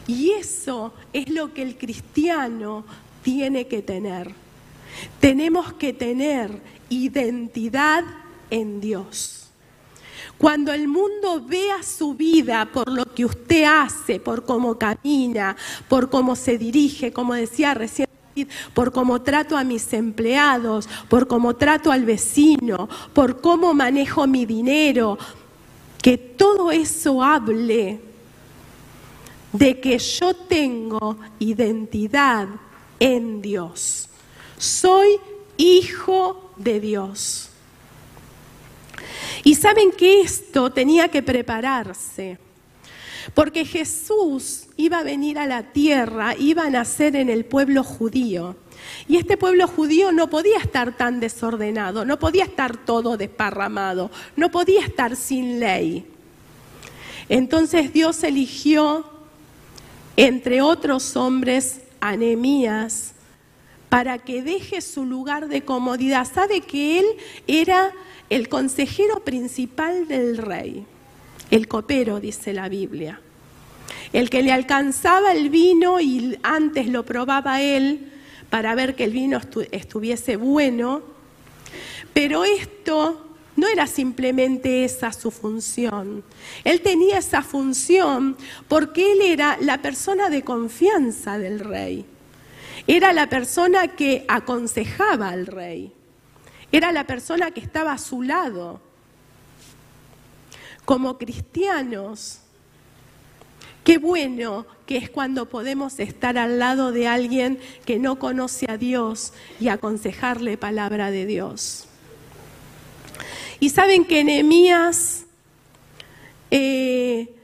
Y 0.06 0.32
eso 0.32 0.94
es 1.12 1.28
lo 1.28 1.52
que 1.54 1.62
el 1.62 1.76
cristiano 1.76 2.84
tiene 3.22 3.66
que 3.66 3.82
tener. 3.82 4.32
Tenemos 5.20 5.72
que 5.74 5.92
tener 5.92 6.60
identidad 6.88 8.04
en 8.50 8.80
Dios. 8.80 9.49
Cuando 10.40 10.72
el 10.72 10.88
mundo 10.88 11.44
vea 11.46 11.82
su 11.82 12.14
vida 12.14 12.66
por 12.72 12.90
lo 12.90 13.04
que 13.04 13.26
usted 13.26 13.64
hace, 13.64 14.18
por 14.18 14.46
cómo 14.46 14.78
camina, 14.78 15.54
por 15.86 16.08
cómo 16.08 16.34
se 16.34 16.56
dirige, 16.56 17.12
como 17.12 17.34
decía 17.34 17.74
recién, 17.74 18.08
por 18.72 18.90
cómo 18.90 19.20
trato 19.20 19.58
a 19.58 19.64
mis 19.64 19.92
empleados, 19.92 20.88
por 21.10 21.26
cómo 21.26 21.56
trato 21.56 21.92
al 21.92 22.06
vecino, 22.06 22.88
por 23.12 23.42
cómo 23.42 23.74
manejo 23.74 24.26
mi 24.26 24.46
dinero, 24.46 25.18
que 26.00 26.16
todo 26.16 26.70
eso 26.70 27.22
hable 27.22 28.00
de 29.52 29.78
que 29.78 29.98
yo 29.98 30.32
tengo 30.32 31.18
identidad 31.38 32.48
en 32.98 33.42
Dios. 33.42 34.08
Soy 34.56 35.20
hijo 35.58 36.50
de 36.56 36.80
Dios. 36.80 37.49
Y 39.42 39.54
saben 39.54 39.92
que 39.92 40.20
esto 40.20 40.70
tenía 40.70 41.08
que 41.08 41.22
prepararse, 41.22 42.38
porque 43.34 43.64
Jesús 43.64 44.66
iba 44.76 44.98
a 44.98 45.02
venir 45.02 45.38
a 45.38 45.46
la 45.46 45.72
tierra, 45.72 46.34
iba 46.38 46.64
a 46.64 46.70
nacer 46.70 47.16
en 47.16 47.28
el 47.28 47.44
pueblo 47.44 47.82
judío. 47.84 48.56
Y 49.08 49.16
este 49.16 49.36
pueblo 49.36 49.66
judío 49.66 50.12
no 50.12 50.30
podía 50.30 50.58
estar 50.58 50.96
tan 50.96 51.20
desordenado, 51.20 52.04
no 52.04 52.18
podía 52.18 52.44
estar 52.44 52.76
todo 52.76 53.16
desparramado, 53.16 54.10
no 54.36 54.50
podía 54.50 54.84
estar 54.84 55.16
sin 55.16 55.60
ley. 55.60 56.06
Entonces 57.28 57.92
Dios 57.92 58.22
eligió, 58.24 59.04
entre 60.16 60.62
otros 60.62 61.16
hombres, 61.16 61.80
a 62.00 62.16
para 63.90 64.18
que 64.18 64.42
deje 64.42 64.80
su 64.80 65.04
lugar 65.04 65.48
de 65.48 65.62
comodidad. 65.62 66.26
Sabe 66.32 66.62
que 66.62 67.00
él 67.00 67.06
era 67.46 67.92
el 68.30 68.48
consejero 68.48 69.20
principal 69.24 70.08
del 70.08 70.38
rey, 70.38 70.86
el 71.50 71.68
copero, 71.68 72.20
dice 72.20 72.54
la 72.54 72.70
Biblia. 72.70 73.20
El 74.12 74.30
que 74.30 74.42
le 74.42 74.52
alcanzaba 74.52 75.32
el 75.32 75.50
vino 75.50 76.00
y 76.00 76.38
antes 76.42 76.86
lo 76.86 77.04
probaba 77.04 77.60
él 77.60 78.12
para 78.48 78.74
ver 78.74 78.94
que 78.94 79.04
el 79.04 79.12
vino 79.12 79.40
estuviese 79.70 80.36
bueno, 80.36 81.02
pero 82.12 82.44
esto 82.44 83.26
no 83.56 83.66
era 83.68 83.86
simplemente 83.86 84.84
esa 84.84 85.12
su 85.12 85.30
función. 85.30 86.22
Él 86.64 86.80
tenía 86.80 87.18
esa 87.18 87.42
función 87.42 88.36
porque 88.68 89.12
él 89.12 89.20
era 89.22 89.58
la 89.60 89.82
persona 89.82 90.30
de 90.30 90.42
confianza 90.42 91.38
del 91.38 91.60
rey. 91.60 92.06
Era 92.86 93.12
la 93.12 93.28
persona 93.28 93.88
que 93.88 94.24
aconsejaba 94.28 95.28
al 95.28 95.46
rey. 95.46 95.92
Era 96.72 96.92
la 96.92 97.04
persona 97.04 97.50
que 97.50 97.60
estaba 97.60 97.92
a 97.92 97.98
su 97.98 98.22
lado. 98.22 98.80
Como 100.84 101.18
cristianos, 101.18 102.40
qué 103.84 103.98
bueno 103.98 104.66
que 104.86 104.96
es 104.96 105.10
cuando 105.10 105.48
podemos 105.48 105.98
estar 106.00 106.38
al 106.38 106.58
lado 106.58 106.92
de 106.92 107.06
alguien 107.06 107.60
que 107.84 107.98
no 107.98 108.18
conoce 108.18 108.66
a 108.68 108.76
Dios 108.76 109.32
y 109.60 109.68
aconsejarle 109.68 110.56
palabra 110.56 111.10
de 111.10 111.26
Dios. 111.26 111.86
Y 113.60 113.70
saben 113.70 114.04
que 114.04 114.24
Nehemías 114.24 115.26
eh, 116.50 117.34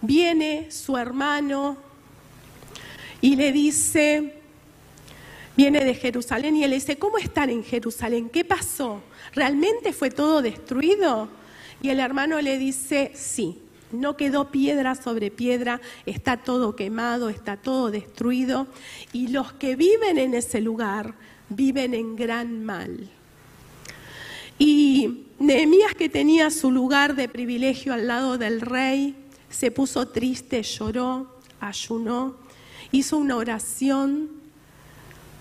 viene 0.00 0.70
su 0.70 0.96
hermano 0.96 1.76
y 3.20 3.36
le 3.36 3.52
dice, 3.52 4.39
viene 5.60 5.84
de 5.84 5.94
Jerusalén 5.94 6.56
y 6.56 6.64
él 6.64 6.70
dice, 6.70 6.96
¿cómo 6.96 7.18
están 7.18 7.50
en 7.50 7.62
Jerusalén? 7.62 8.30
¿Qué 8.30 8.46
pasó? 8.46 9.02
¿Realmente 9.34 9.92
fue 9.92 10.10
todo 10.10 10.40
destruido? 10.40 11.28
Y 11.82 11.90
el 11.90 12.00
hermano 12.00 12.40
le 12.40 12.56
dice, 12.56 13.12
sí, 13.14 13.58
no 13.92 14.16
quedó 14.16 14.50
piedra 14.50 14.94
sobre 14.94 15.30
piedra, 15.30 15.82
está 16.06 16.38
todo 16.38 16.76
quemado, 16.76 17.28
está 17.28 17.58
todo 17.58 17.90
destruido 17.90 18.68
y 19.12 19.28
los 19.28 19.52
que 19.52 19.76
viven 19.76 20.16
en 20.16 20.32
ese 20.32 20.62
lugar 20.62 21.12
viven 21.50 21.92
en 21.92 22.16
gran 22.16 22.64
mal. 22.64 23.10
Y 24.58 25.26
Nehemías 25.38 25.92
que 25.94 26.08
tenía 26.08 26.50
su 26.50 26.70
lugar 26.70 27.16
de 27.16 27.28
privilegio 27.28 27.92
al 27.92 28.06
lado 28.06 28.38
del 28.38 28.62
rey, 28.62 29.14
se 29.50 29.70
puso 29.70 30.08
triste, 30.08 30.62
lloró, 30.62 31.38
ayunó, 31.60 32.36
hizo 32.92 33.18
una 33.18 33.36
oración 33.36 34.39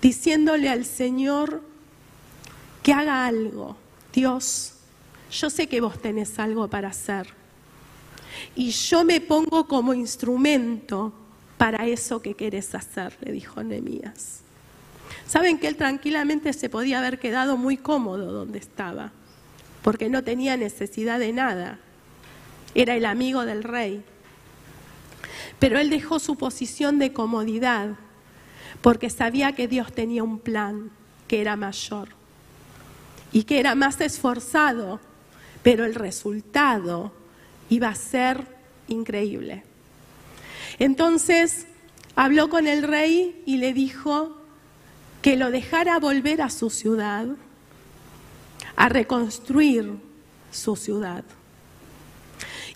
diciéndole 0.01 0.70
al 0.70 0.86
Señor 0.86 1.62
que 2.83 2.94
haga 2.94 3.25
algo. 3.25 3.75
Dios, 4.14 4.74
yo 5.31 5.50
sé 5.50 5.68
que 5.68 5.81
vos 5.81 6.01
tenés 6.01 6.40
algo 6.40 6.68
para 6.68 6.90
hacer. 6.90 7.27
Y 8.55 8.72
yo 8.72 9.03
me 9.03 9.22
pongo 9.22 9.68
como 9.68 9.94
instrumento 9.94 11.14
para 11.57 11.85
eso 11.85 12.22
que 12.22 12.35
querés 12.35 12.74
hacer, 12.74 13.18
le 13.22 13.31
dijo 13.31 13.62
Nehemías. 13.64 14.40
Saben 15.27 15.59
que 15.59 15.68
él 15.68 15.75
tranquilamente 15.75 16.53
se 16.53 16.70
podía 16.70 17.00
haber 17.00 17.20
quedado 17.20 17.57
muy 17.57 17.77
cómodo 17.77 18.31
donde 18.31 18.59
estaba, 18.59 19.12
porque 19.83 20.09
no 20.09 20.24
tenía 20.24 20.57
necesidad 20.57 21.20
de 21.20 21.33
nada. 21.33 21.79
Era 22.74 22.96
el 22.96 23.05
amigo 23.05 23.46
del 23.46 23.64
rey. 23.64 24.03
Pero 25.59 25.79
él 25.79 25.90
dejó 25.90 26.20
su 26.20 26.35
posición 26.35 26.98
de 26.98 27.12
comodidad 27.12 27.98
porque 28.81 29.09
sabía 29.09 29.53
que 29.53 29.68
Dios 29.68 29.92
tenía 29.94 30.24
un 30.24 30.39
plan 30.39 30.92
que 31.27 31.42
era 31.42 31.55
mayor 31.55 32.09
y 33.31 33.44
que 33.44 33.59
era 33.59 33.75
más 33.75 34.01
esforzado, 34.01 35.00
pero 35.61 35.85
el 35.85 35.96
resultado 35.96 37.13
iba 37.70 37.89
a 37.89 37.96
ser 37.96 38.44
increíble. 38.87 39.63
Entonces 40.79 41.68
habló 42.15 42.50
con 42.50 42.68
el 42.68 42.83
rey 42.83 43.44
y 43.46 43.57
le 43.57 43.74
dijo 43.74 44.37
que 45.22 45.35
lo 45.35 45.51
dejara 45.51 46.00
volver 46.00 46.42
a 46.42 46.50
su 46.50 46.70
ciudad, 46.70 47.27
a 48.75 48.89
reconstruir 48.89 49.98
su 50.51 50.75
ciudad. 50.75 51.24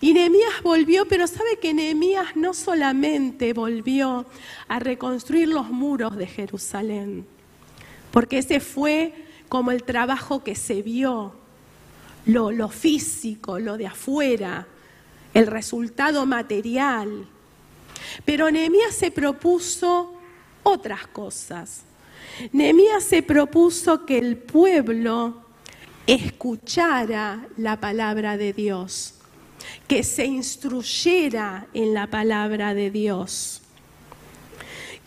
Y 0.03 0.11
Nehemías 0.13 0.61
volvió, 0.61 1.07
pero 1.07 1.27
sabe 1.27 1.59
que 1.61 1.73
Nehemías 1.73 2.35
no 2.35 2.53
solamente 2.53 3.53
volvió 3.53 4.25
a 4.67 4.79
reconstruir 4.79 5.47
los 5.47 5.69
muros 5.69 6.17
de 6.17 6.27
Jerusalén, 6.27 7.25
porque 8.11 8.39
ese 8.39 8.59
fue 8.59 9.13
como 9.47 9.71
el 9.71 9.83
trabajo 9.83 10.43
que 10.43 10.55
se 10.55 10.81
vio, 10.81 11.33
lo, 12.25 12.67
físico, 12.67 13.59
lo 13.59 13.77
de 13.77 13.87
afuera, 13.87 14.67
el 15.33 15.47
resultado 15.47 16.25
material. 16.25 17.25
Pero 18.25 18.51
Nehemías 18.51 18.93
se 18.93 19.09
propuso 19.09 20.15
otras 20.63 21.07
cosas. 21.07 21.83
Nehemías 22.51 23.05
se 23.05 23.23
propuso 23.23 24.05
que 24.05 24.17
el 24.17 24.35
pueblo 24.35 25.45
escuchara 26.07 27.47
la 27.55 27.79
palabra 27.79 28.35
de 28.35 28.51
Dios 28.51 29.21
que 29.87 30.03
se 30.03 30.25
instruyera 30.25 31.67
en 31.73 31.93
la 31.93 32.07
palabra 32.07 32.73
de 32.73 32.91
Dios. 32.91 33.61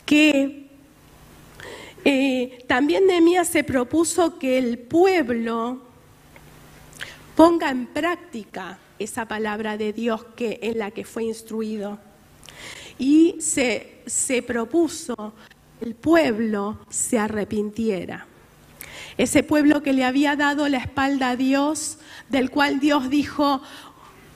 Que 0.05 0.69
eh, 2.05 2.65
también 2.67 3.07
Nehemías 3.07 3.49
se 3.49 3.65
propuso 3.65 4.39
que 4.39 4.59
el 4.59 4.79
pueblo 4.79 5.83
ponga 7.35 7.71
en 7.71 7.87
práctica 7.87 8.79
esa 8.99 9.27
palabra 9.27 9.77
de 9.77 9.93
Dios 9.93 10.25
que, 10.37 10.59
en 10.63 10.79
la 10.79 10.91
que 10.91 11.05
fue 11.05 11.25
instruido. 11.25 11.99
Y 12.99 13.37
se, 13.41 14.03
se 14.07 14.43
propuso 14.43 15.35
el 15.81 15.95
pueblo 15.95 16.79
se 16.89 17.19
arrepintiera. 17.19 18.27
Ese 19.19 19.43
pueblo 19.43 19.83
que 19.83 19.93
le 19.93 20.05
había 20.05 20.37
dado 20.37 20.69
la 20.69 20.79
espalda 20.79 21.31
a 21.31 21.37
Dios, 21.37 21.99
del 22.29 22.51
cual 22.51 22.81
Dios 22.81 23.11
dijo, 23.11 23.63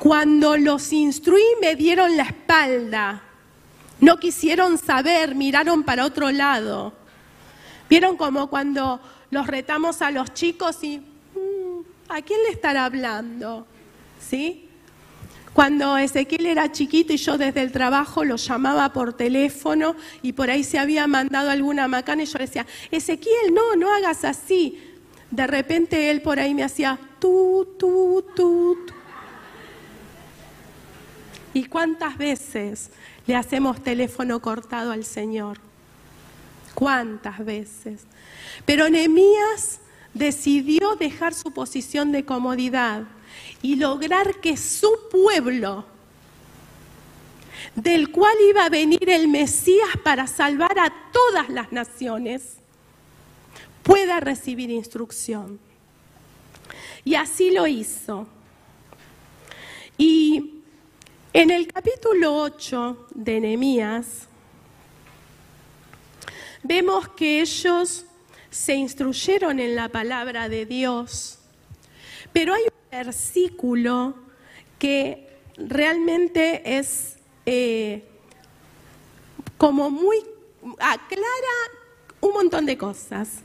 cuando 0.01 0.57
los 0.57 0.95
instruí 0.95 1.43
me 1.61 1.77
dieron 1.77 2.17
la 2.17 2.23
espalda, 2.23 3.23
no 4.01 4.17
quisieron 4.17 4.79
saber, 4.79 5.35
miraron 5.35 5.83
para 5.83 6.07
otro 6.07 6.31
lado. 6.31 6.95
Vieron 7.91 8.17
como 8.17 8.49
cuando 8.49 8.99
los 9.31 9.47
retamos 9.47 10.01
a 10.01 10.11
los 10.11 10.33
chicos 10.33 10.83
y 10.85 11.01
mm, 11.01 11.83
¿a 12.09 12.23
quién 12.23 12.43
le 12.45 12.49
estará 12.49 12.87
hablando? 12.87 13.67
¿Sí? 14.19 14.71
Cuando 15.53 15.99
Ezequiel 15.99 16.47
era 16.47 16.73
chiquito 16.73 17.13
y 17.13 17.19
yo 17.19 17.37
desde 17.37 17.61
el 17.61 17.71
trabajo 17.71 18.25
lo 18.25 18.37
llamaba 18.37 18.95
por 18.95 19.13
teléfono 19.13 19.97
y 20.23 20.33
por 20.33 20.49
ahí 20.49 20.65
se 20.65 20.79
había 20.79 21.07
mandado 21.09 21.51
alguna 21.51 21.89
macana 21.89 22.23
y 22.23 22.27
yo 22.27 22.39
le 22.39 22.47
decía, 22.47 22.67
Ezequiel, 22.91 23.53
no, 23.53 23.77
no 23.77 23.93
hagas 23.93 24.25
así. 24.25 24.83
De 25.31 25.47
repente 25.47 26.11
él 26.11 26.23
por 26.23 26.41
ahí 26.41 26.55
me 26.55 26.65
hacía 26.65 26.99
tú, 27.19 27.75
tú, 27.79 28.25
tú, 28.35 28.79
tú. 28.87 29.00
¿Y 31.53 31.65
cuántas 31.65 32.17
veces 32.17 32.91
le 33.27 33.35
hacemos 33.35 33.83
teléfono 33.83 34.41
cortado 34.41 34.93
al 34.93 35.05
Señor? 35.05 35.59
¿Cuántas 36.75 37.45
veces? 37.45 38.03
Pero 38.65 38.89
Nehemías 38.89 39.81
decidió 40.15 40.95
dejar 40.97 41.35
su 41.35 41.53
posición 41.53 42.13
de 42.13 42.25
comodidad 42.25 43.05
y 43.63 43.77
lograr 43.77 44.37
que 44.41 44.57
su 44.57 44.93
pueblo, 45.11 45.85
del 47.75 48.11
cual 48.11 48.35
iba 48.49 48.65
a 48.65 48.71
venir 48.71 49.11
el 49.11 49.29
Mesías 49.29 49.91
para 50.05 50.27
salvar 50.27 50.79
a 50.79 50.93
todas 51.13 51.49
las 51.49 51.73
naciones, 51.73 52.55
pueda 53.83 54.21
recibir 54.21 54.71
instrucción. 54.71 55.59
Y 57.05 57.15
así 57.17 57.51
lo 57.51 57.67
hizo. 57.67 58.27
Y 59.99 60.60
En 61.33 61.53
el 61.53 61.73
capítulo 61.73 62.35
8 62.35 63.07
de 63.15 63.39
Nehemías, 63.39 64.27
vemos 66.65 67.09
que 67.11 67.41
ellos 67.41 68.05
se 68.51 68.75
instruyeron 68.75 69.61
en 69.61 69.77
la 69.77 69.89
palabra 69.91 70.49
de 70.49 70.67
Dios, 70.67 71.39
pero 72.33 72.53
hay 72.53 72.65
un 72.65 72.91
versículo 72.91 74.17
que 74.81 75.29
realmente 75.57 76.79
es 76.79 77.15
eh, 77.47 78.03
como 79.57 79.89
muy 79.89 80.17
aclara 80.81 81.57
un 82.21 82.33
montón 82.33 82.67
de 82.67 82.77
cosas. 82.77 83.43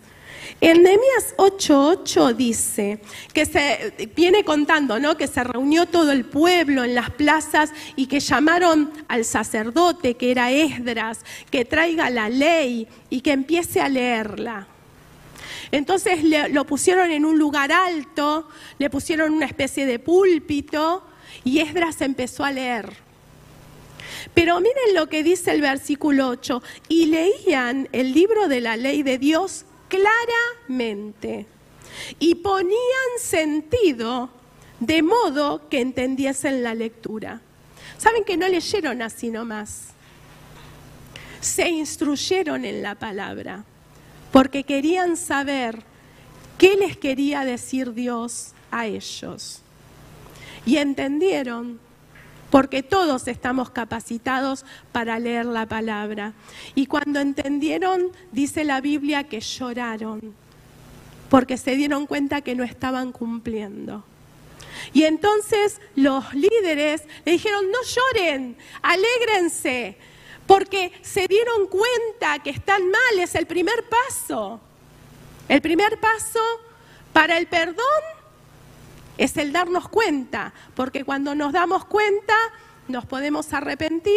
En 0.62 0.84
Nehemías 0.84 1.36
8:8 1.38 2.34
dice 2.36 3.00
que 3.34 3.46
se 3.46 4.10
viene 4.16 4.44
contando, 4.44 5.00
¿no? 5.00 5.18
Que 5.18 5.28
se 5.28 5.44
reunió 5.44 5.86
todo 5.86 6.12
el 6.12 6.26
pueblo 6.26 6.84
en 6.84 6.96
las 6.96 7.10
plazas 7.12 7.72
y 7.96 8.08
que 8.08 8.20
llamaron 8.20 8.92
al 9.08 9.26
sacerdote 9.26 10.16
que 10.16 10.32
era 10.32 10.52
Esdras, 10.52 11.20
que 11.52 11.66
traiga 11.66 12.10
la 12.10 12.30
ley 12.30 12.88
y 13.10 13.22
que 13.22 13.32
empiece 13.32 13.82
a 13.82 13.90
leerla. 13.90 14.68
Entonces 15.72 16.20
lo 16.52 16.66
pusieron 16.66 17.12
en 17.12 17.26
un 17.26 17.38
lugar 17.38 17.72
alto, 17.72 18.48
le 18.78 18.90
pusieron 18.90 19.34
una 19.34 19.46
especie 19.46 19.86
de 19.86 20.00
púlpito 20.00 21.04
y 21.44 21.60
Esdras 21.60 22.02
empezó 22.02 22.44
a 22.44 22.52
leer. 22.52 23.06
Pero 24.34 24.60
miren 24.60 24.94
lo 24.94 25.08
que 25.08 25.24
dice 25.24 25.52
el 25.52 25.62
versículo 25.62 26.30
8, 26.30 26.62
y 26.88 27.08
leían 27.08 27.90
el 27.92 28.14
libro 28.14 28.48
de 28.48 28.62
la 28.62 28.78
ley 28.78 29.04
de 29.04 29.18
Dios 29.18 29.66
claramente 29.96 31.46
y 32.20 32.36
ponían 32.36 33.20
sentido 33.20 34.30
de 34.80 35.02
modo 35.02 35.70
que 35.70 35.82
entendiesen 35.82 36.64
la 36.64 36.74
lectura. 36.74 37.42
¿Saben 37.98 38.24
que 38.24 38.38
no 38.38 38.48
leyeron 38.48 39.02
así 39.02 39.30
nomás? 39.30 39.90
Se 41.40 41.70
instruyeron 41.70 42.66
en 42.66 42.82
la 42.82 42.96
palabra 42.96 43.64
porque 44.32 44.64
querían 44.64 45.16
saber 45.16 45.84
qué 46.58 46.76
les 46.76 46.98
quería 46.98 47.46
decir 47.46 47.94
Dios 47.94 48.54
a 48.72 48.88
ellos. 48.88 49.62
Y 50.66 50.78
entendieron 50.78 51.80
porque 52.50 52.84
todos 52.84 53.28
estamos 53.28 53.70
capacitados 53.70 54.66
para 54.92 55.20
leer 55.20 55.46
la 55.46 55.66
palabra. 55.66 56.34
Y 56.74 56.86
cuando 56.86 57.20
entendieron, 57.20 58.12
dice 58.32 58.64
la 58.64 58.82
Biblia 58.82 59.26
que 59.26 59.42
lloraron, 59.42 60.34
porque 61.30 61.58
se 61.58 61.76
dieron 61.76 62.08
cuenta 62.08 62.42
que 62.42 62.56
no 62.56 62.64
estaban 62.64 63.12
cumpliendo. 63.12 64.04
Y 64.94 65.04
entonces 65.04 65.82
los 65.96 66.34
líderes 66.34 67.04
le 67.26 67.34
dijeron, 67.34 67.66
no 67.72 67.78
lloren, 67.84 68.58
alégrense, 68.82 69.98
porque 70.46 70.92
se 71.02 71.28
dieron 71.28 71.68
cuenta 71.68 72.40
que 72.44 72.52
están 72.52 72.90
mal, 72.90 73.20
es 73.20 73.36
el 73.36 73.48
primer 73.48 73.86
paso. 73.90 74.60
El 75.48 75.62
primer 75.62 76.00
paso 76.00 76.40
para 77.14 77.38
el 77.38 77.48
perdón 77.48 78.15
es 79.18 79.38
el 79.38 79.52
darnos 79.52 79.90
cuenta, 79.90 80.54
porque 80.76 81.04
cuando 81.04 81.36
nos 81.36 81.54
damos 81.54 81.86
cuenta 81.86 82.34
nos 82.88 83.06
podemos 83.06 83.52
arrepentir 83.54 84.14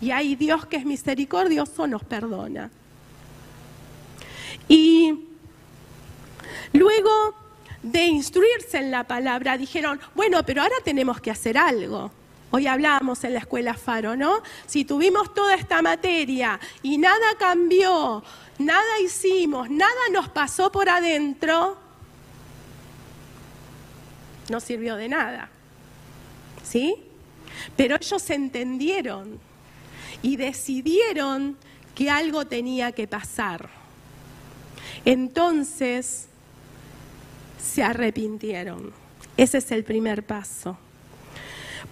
y 0.00 0.10
ahí 0.10 0.36
Dios 0.36 0.66
que 0.66 0.76
es 0.76 0.84
misericordioso 0.84 1.86
nos 1.86 2.04
perdona. 2.04 2.70
Y 4.68 5.26
luego 6.72 7.34
de 7.82 8.04
instruirse 8.04 8.78
en 8.78 8.90
la 8.90 9.04
palabra 9.04 9.56
dijeron, 9.56 10.00
bueno, 10.14 10.44
pero 10.44 10.62
ahora 10.62 10.76
tenemos 10.84 11.20
que 11.20 11.30
hacer 11.30 11.56
algo. 11.56 12.10
Hoy 12.50 12.66
hablábamos 12.66 13.24
en 13.24 13.34
la 13.34 13.40
escuela 13.40 13.74
Faro, 13.74 14.16
¿no? 14.16 14.42
Si 14.66 14.84
tuvimos 14.84 15.34
toda 15.34 15.54
esta 15.54 15.82
materia 15.82 16.58
y 16.82 16.96
nada 16.96 17.34
cambió, 17.38 18.22
nada 18.58 19.00
hicimos, 19.04 19.68
nada 19.68 20.00
nos 20.12 20.28
pasó 20.30 20.72
por 20.72 20.88
adentro, 20.88 21.76
no 24.48 24.60
sirvió 24.60 24.96
de 24.96 25.08
nada. 25.08 25.50
¿Sí? 26.64 26.96
Pero 27.76 27.96
ellos 28.00 28.30
entendieron 28.30 29.38
y 30.22 30.36
decidieron 30.36 31.56
que 31.94 32.10
algo 32.10 32.46
tenía 32.46 32.92
que 32.92 33.06
pasar. 33.06 33.68
Entonces 35.04 36.26
se 37.60 37.82
arrepintieron. 37.82 38.92
Ese 39.36 39.58
es 39.58 39.70
el 39.70 39.84
primer 39.84 40.24
paso. 40.24 40.78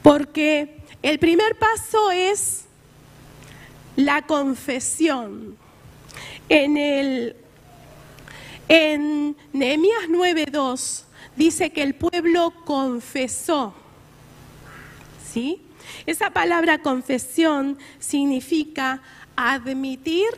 Porque 0.02 0.80
el 1.02 1.18
primer 1.18 1.58
paso 1.58 2.10
es 2.10 2.64
la 3.96 4.22
confesión. 4.22 5.56
En 6.48 6.76
el 6.76 7.36
en 8.68 9.36
Nehemías 9.52 10.08
9:2 10.08 11.05
dice 11.36 11.70
que 11.70 11.82
el 11.82 11.94
pueblo 11.94 12.52
confesó. 12.64 13.74
¿Sí? 15.32 15.62
Esa 16.06 16.30
palabra 16.30 16.78
confesión 16.78 17.78
significa 17.98 19.02
admitir 19.36 20.28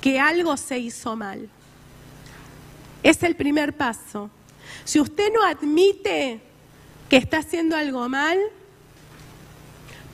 que 0.00 0.18
algo 0.18 0.56
se 0.56 0.78
hizo 0.78 1.16
mal. 1.16 1.48
Es 3.02 3.22
el 3.22 3.36
primer 3.36 3.76
paso. 3.76 4.30
Si 4.84 4.98
usted 4.98 5.32
no 5.32 5.44
admite 5.44 6.40
que 7.08 7.16
está 7.16 7.38
haciendo 7.38 7.76
algo 7.76 8.08
mal, 8.08 8.38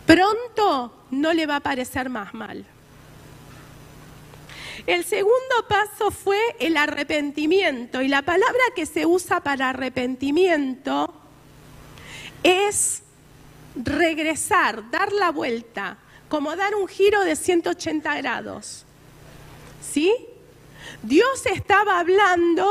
pronto 0.06 0.92
no 1.10 1.32
le 1.32 1.46
va 1.46 1.56
a 1.56 1.60
parecer 1.60 2.08
más 2.08 2.34
mal. 2.34 2.64
El 4.86 5.04
segundo 5.04 5.66
paso 5.68 6.12
fue 6.12 6.38
el 6.60 6.76
arrepentimiento 6.76 8.02
y 8.02 8.08
la 8.08 8.22
palabra 8.22 8.62
que 8.76 8.86
se 8.86 9.04
usa 9.04 9.40
para 9.40 9.70
arrepentimiento 9.70 11.12
es 12.44 13.02
regresar, 13.74 14.88
dar 14.92 15.12
la 15.12 15.32
vuelta, 15.32 15.98
como 16.28 16.54
dar 16.54 16.76
un 16.76 16.86
giro 16.86 17.20
de 17.22 17.34
180 17.34 18.14
grados. 18.18 18.84
¿Sí? 19.82 20.14
Dios 21.02 21.44
estaba 21.46 21.98
hablando 21.98 22.68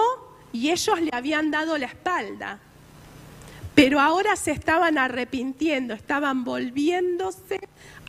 y 0.54 0.72
ellos 0.72 1.02
le 1.02 1.10
habían 1.12 1.52
dado 1.52 1.78
la 1.78 1.88
espalda. 1.88 2.60
Pero 3.76 4.00
ahora 4.00 4.38
se 4.38 4.52
estaban 4.52 4.98
arrepintiendo, 4.98 5.94
estaban 5.94 6.46
volviéndose 6.46 7.60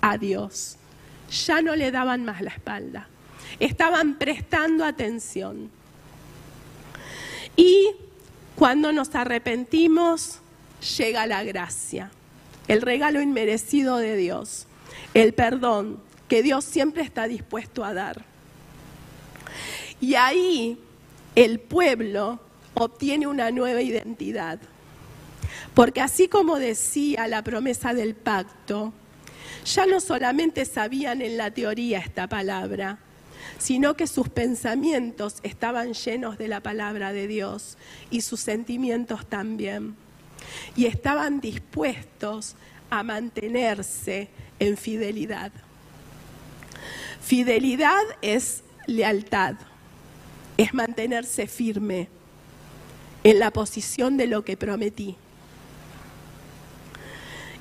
a 0.01 0.17
Dios. 0.17 0.77
Ya 1.29 1.61
no 1.61 1.75
le 1.75 1.91
daban 1.91 2.25
más 2.25 2.41
la 2.41 2.51
espalda 2.51 3.09
estaban 3.61 4.19
prestando 4.19 4.85
atención. 4.85 5.71
Y 7.57 7.91
cuando 8.55 8.93
nos 8.93 9.15
arrepentimos, 9.15 10.41
llega 10.99 11.27
la 11.27 11.43
gracia, 11.43 12.11
el 12.69 12.83
regalo 12.83 13.21
inmerecido 13.21 13.99
de 13.99 14.17
Dios, 14.17 14.67
el 15.15 15.33
perdón 15.35 16.01
que 16.29 16.43
Dios 16.43 16.65
siempre 16.65 17.03
está 17.03 17.29
dispuesto 17.29 17.85
a 17.85 17.95
dar. 17.95 18.25
Y 20.01 20.15
ahí 20.15 20.79
el 21.35 21.61
pueblo 21.61 22.41
obtiene 22.75 23.27
una 23.27 23.51
nueva 23.51 23.81
identidad. 23.81 24.59
Porque 25.75 26.01
así 26.01 26.29
como 26.29 26.59
decía 26.59 27.29
la 27.29 27.43
promesa 27.43 27.95
del 27.95 28.15
pacto, 28.15 28.93
ya 29.65 29.87
no 29.87 30.01
solamente 30.01 30.65
sabían 30.65 31.23
en 31.23 31.37
la 31.37 31.51
teoría 31.51 31.99
esta 31.99 32.29
palabra, 32.29 32.99
sino 33.59 33.95
que 33.95 34.07
sus 34.07 34.29
pensamientos 34.29 35.37
estaban 35.43 35.95
llenos 35.95 36.39
de 36.39 36.49
la 36.49 36.61
palabra 36.61 37.13
de 37.13 37.27
Dios 37.27 37.79
y 38.11 38.21
sus 38.21 38.41
sentimientos 38.41 39.27
también. 39.27 39.97
Y 40.77 40.87
estaban 40.87 41.41
dispuestos 41.41 42.57
a 42.91 43.03
mantenerse 43.03 44.29
en 44.59 44.77
fidelidad. 44.77 45.53
Fidelidad 47.23 48.03
es 48.23 48.63
lealtad, 48.87 49.57
es 50.57 50.73
mantenerse 50.73 51.47
firme 51.47 52.09
en 53.25 53.41
la 53.41 53.51
posición 53.51 54.17
de 54.17 54.29
lo 54.29 54.45
que 54.45 54.57
prometí. 54.57 55.17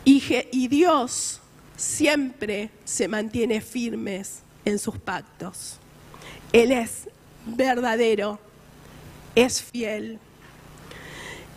Y, 0.03 0.67
Dios 0.67 1.41
siempre 1.75 2.69
se 2.83 3.07
mantiene 3.07 3.59
firmes 3.59 4.43
en 4.65 4.79
sus 4.79 4.97
pactos. 4.97 5.77
Él 6.51 6.71
es 6.71 7.07
verdadero, 7.45 8.39
es 9.35 9.61
fiel. 9.61 10.19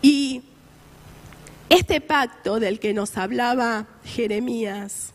Y 0.01 0.43
este 1.69 2.01
pacto 2.01 2.59
del 2.59 2.79
que 2.79 2.93
nos 2.93 3.17
hablaba 3.17 3.87
Jeremías 4.05 5.11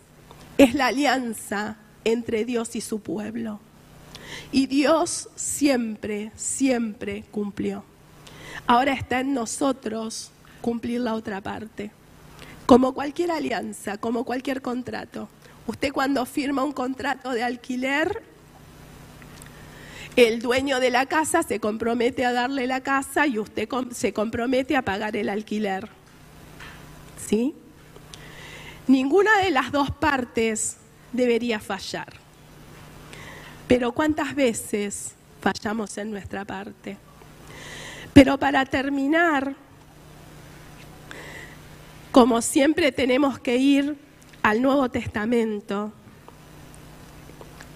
es 0.59 0.75
la 0.75 0.89
alianza 0.89 1.77
entre 2.05 2.45
Dios 2.45 2.77
y 2.77 2.81
su 2.81 3.01
pueblo. 3.01 3.61
Y 4.53 4.67
Dios 4.67 5.29
siempre, 5.37 6.33
siempre 6.37 7.25
cumplió. 7.31 7.85
Ahora 8.67 8.93
está 8.93 9.21
en 9.21 9.35
nosotros 9.35 10.31
cumplir 10.61 11.01
la 11.01 11.15
otra 11.15 11.41
parte, 11.41 11.91
Como 12.67 12.95
cualquier 12.95 13.31
alianza, 13.31 13.99
como 13.99 14.25
cualquier 14.25 14.63
contrato. 14.63 15.29
Usted 15.67 15.93
cuando 15.93 16.27
firma 16.27 16.63
un 16.63 16.73
contrato 16.73 17.31
de 17.31 17.43
alquiler, 17.43 18.23
el 20.17 20.41
dueño 20.41 20.79
de 20.79 20.91
la 20.91 21.07
casa 21.07 21.43
se 21.43 21.59
compromete 21.59 22.25
a 22.25 22.33
darle 22.33 22.67
la 22.67 22.83
casa 22.83 23.27
y 23.27 23.39
usted 23.39 23.69
se 23.93 24.13
compromete 24.13 24.77
a 24.77 24.83
pagar 24.83 25.17
el 25.17 25.29
alquiler. 25.29 25.89
¿Sí? 27.27 27.55
Ninguna 28.87 29.39
de 29.39 29.51
las 29.51 29.73
dos 29.73 29.91
partes 29.91 30.77
debería 31.13 31.59
fallar. 31.59 32.13
Pero 33.67 33.93
¿cuántas 33.93 34.35
veces 34.35 35.15
fallamos 35.41 35.97
en 35.97 36.11
nuestra 36.11 36.45
parte? 36.45 36.99
Pero 38.13 38.39
para 38.39 38.65
terminar, 38.67 39.57
como 42.13 42.43
siempre 42.43 42.93
tenemos 42.93 43.39
que 43.39 43.57
ir 43.57 44.04
al 44.45 44.61
Nuevo 44.61 44.91
Testamento, 44.91 45.91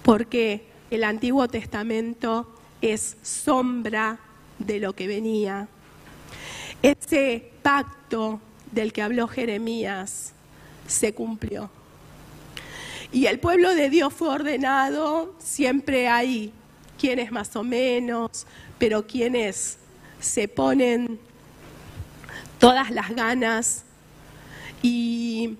porque 0.03 0.67
el 0.91 1.03
Antiguo 1.03 1.47
Testamento 1.47 2.47
es 2.79 3.17
sombra 3.23 4.19
de 4.59 4.79
lo 4.79 4.93
que 4.93 5.07
venía. 5.07 5.67
Ese 6.83 7.51
pacto 7.63 8.39
del 8.71 8.93
que 8.93 9.01
habló 9.01 9.27
Jeremías 9.27 10.33
se 10.85 11.15
cumplió. 11.15 11.71
Y 13.11 13.25
el 13.25 13.39
pueblo 13.39 13.73
de 13.73 13.89
Dios 13.89 14.13
fue 14.13 14.29
ordenado, 14.29 15.33
siempre 15.39 16.07
hay 16.07 16.53
quienes 16.99 17.31
más 17.31 17.55
o 17.55 17.63
menos, 17.63 18.45
pero 18.77 19.07
quienes 19.07 19.79
se 20.19 20.47
ponen 20.47 21.19
todas 22.59 22.91
las 22.91 23.09
ganas 23.09 23.85
y 24.83 25.57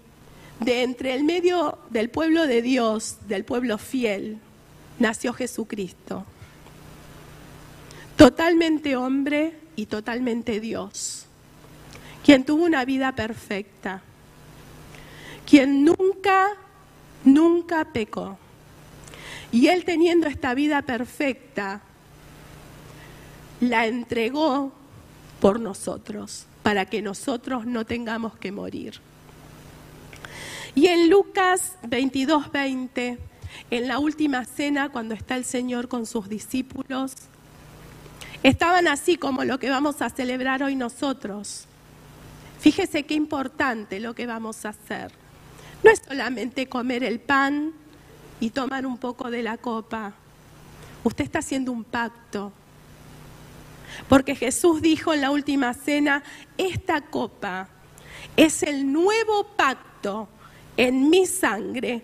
de 0.60 0.84
entre 0.84 1.14
el 1.14 1.24
medio 1.24 1.78
del 1.90 2.10
pueblo 2.10 2.46
de 2.46 2.62
Dios, 2.62 3.18
del 3.28 3.46
pueblo 3.46 3.78
fiel, 3.78 4.40
nació 5.00 5.34
Jesucristo. 5.34 6.26
Totalmente 8.18 8.96
hombre 8.96 9.58
y 9.76 9.86
totalmente 9.86 10.60
Dios. 10.60 11.26
Quien 12.26 12.44
tuvo 12.44 12.66
una 12.66 12.84
vida 12.84 13.14
perfecta. 13.14 14.02
Quien 15.50 15.86
nunca, 15.86 16.50
nunca 17.24 17.86
pecó. 17.86 18.38
Y 19.52 19.68
él 19.68 19.86
teniendo 19.86 20.28
esta 20.28 20.54
vida 20.54 20.82
perfecta, 20.82 21.82
la 23.62 23.88
entregó 23.88 24.72
por 25.40 25.60
nosotros, 25.60 26.46
para 26.62 26.86
que 26.86 27.02
nosotros 27.02 27.66
no 27.66 27.86
tengamos 27.86 28.38
que 28.38 28.52
morir. 28.52 29.00
Y 30.76 30.88
en 30.88 31.10
Lucas 31.10 31.78
22, 31.88 32.52
20 32.52 33.18
en 33.72 33.88
la 33.88 34.00
última 34.00 34.46
cena, 34.46 34.90
cuando 34.90 35.14
está 35.16 35.36
el 35.36 35.46
Señor 35.46 35.88
con 35.88 36.06
sus 36.06 36.30
discípulos, 36.30 37.14
estaban 38.44 38.88
así 38.88 39.18
como 39.18 39.44
lo 39.44 39.60
que 39.60 39.70
vamos 39.70 40.02
a 40.02 40.10
celebrar 40.10 40.64
hoy 40.64 40.76
nosotros. 40.76 41.66
Fíjese 42.60 43.04
qué 43.04 43.14
importante 43.14 44.00
lo 44.00 44.14
que 44.14 44.28
vamos 44.28 44.66
a 44.66 44.70
hacer. 44.70 45.12
No 45.84 45.90
es 45.90 46.02
solamente 46.08 46.68
comer 46.68 47.04
el 47.04 47.20
pan 47.20 47.74
y 48.40 48.50
tomar 48.52 48.86
un 48.86 48.98
poco 48.98 49.32
de 49.32 49.44
la 49.44 49.58
copa. 49.58 50.14
Usted 51.04 51.24
está 51.24 51.40
haciendo 51.40 51.72
un 51.72 51.84
pacto. 51.84 52.52
Porque 54.08 54.36
Jesús 54.36 54.82
dijo 54.82 55.14
en 55.14 55.22
la 55.22 55.32
última 55.32 55.74
cena, 55.74 56.24
esta 56.58 57.02
copa 57.02 57.70
es 58.38 58.62
el 58.62 58.92
nuevo 58.92 59.46
pacto 59.56 60.28
en 60.80 61.10
mi 61.10 61.26
sangre 61.26 62.02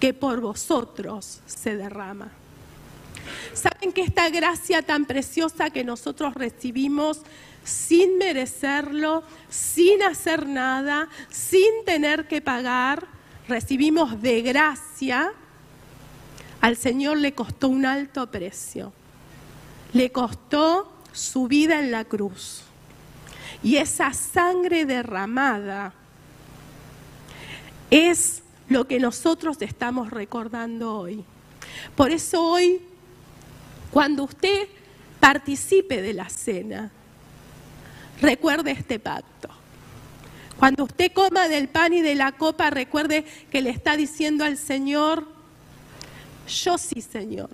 que 0.00 0.12
por 0.12 0.40
vosotros 0.40 1.42
se 1.46 1.76
derrama. 1.76 2.32
¿Saben 3.54 3.92
que 3.92 4.02
esta 4.02 4.28
gracia 4.30 4.82
tan 4.82 5.04
preciosa 5.04 5.70
que 5.70 5.84
nosotros 5.84 6.34
recibimos 6.34 7.20
sin 7.62 8.18
merecerlo, 8.18 9.22
sin 9.48 10.02
hacer 10.02 10.48
nada, 10.48 11.08
sin 11.30 11.84
tener 11.84 12.26
que 12.26 12.40
pagar, 12.40 13.06
recibimos 13.46 14.20
de 14.20 14.42
gracia, 14.42 15.32
al 16.60 16.76
Señor 16.76 17.18
le 17.18 17.32
costó 17.32 17.68
un 17.68 17.86
alto 17.86 18.28
precio. 18.28 18.92
Le 19.92 20.10
costó 20.10 20.92
su 21.12 21.46
vida 21.46 21.78
en 21.78 21.92
la 21.92 22.04
cruz. 22.04 22.62
Y 23.62 23.76
esa 23.76 24.12
sangre 24.12 24.84
derramada 24.84 25.94
es 27.90 28.42
lo 28.68 28.86
que 28.86 28.98
nosotros 28.98 29.58
estamos 29.60 30.10
recordando 30.10 30.98
hoy. 30.98 31.24
Por 31.94 32.10
eso 32.10 32.44
hoy, 32.44 32.80
cuando 33.90 34.24
usted 34.24 34.68
participe 35.20 36.02
de 36.02 36.12
la 36.12 36.28
cena, 36.28 36.90
recuerde 38.20 38.72
este 38.72 38.98
pacto. 38.98 39.48
Cuando 40.58 40.84
usted 40.84 41.12
coma 41.12 41.48
del 41.48 41.68
pan 41.68 41.92
y 41.92 42.00
de 42.00 42.14
la 42.14 42.32
copa, 42.32 42.70
recuerde 42.70 43.24
que 43.50 43.60
le 43.60 43.70
está 43.70 43.96
diciendo 43.96 44.44
al 44.44 44.56
Señor, 44.56 45.28
yo 46.48 46.78
sí, 46.78 47.02
Señor, 47.02 47.50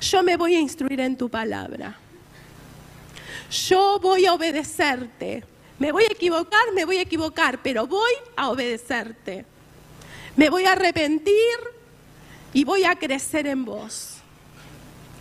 yo 0.00 0.22
me 0.22 0.36
voy 0.36 0.54
a 0.56 0.60
instruir 0.60 1.00
en 1.00 1.16
tu 1.16 1.28
palabra. 1.28 1.96
Yo 3.50 3.98
voy 4.00 4.26
a 4.26 4.34
obedecerte. 4.34 5.44
Me 5.78 5.92
voy 5.92 6.04
a 6.04 6.12
equivocar, 6.12 6.72
me 6.74 6.84
voy 6.84 6.98
a 6.98 7.02
equivocar, 7.02 7.60
pero 7.62 7.86
voy 7.86 8.12
a 8.36 8.48
obedecerte. 8.48 9.44
Me 10.34 10.48
voy 10.48 10.64
a 10.64 10.72
arrepentir 10.72 11.34
y 12.52 12.64
voy 12.64 12.84
a 12.84 12.94
crecer 12.94 13.46
en 13.46 13.64
vos. 13.64 14.16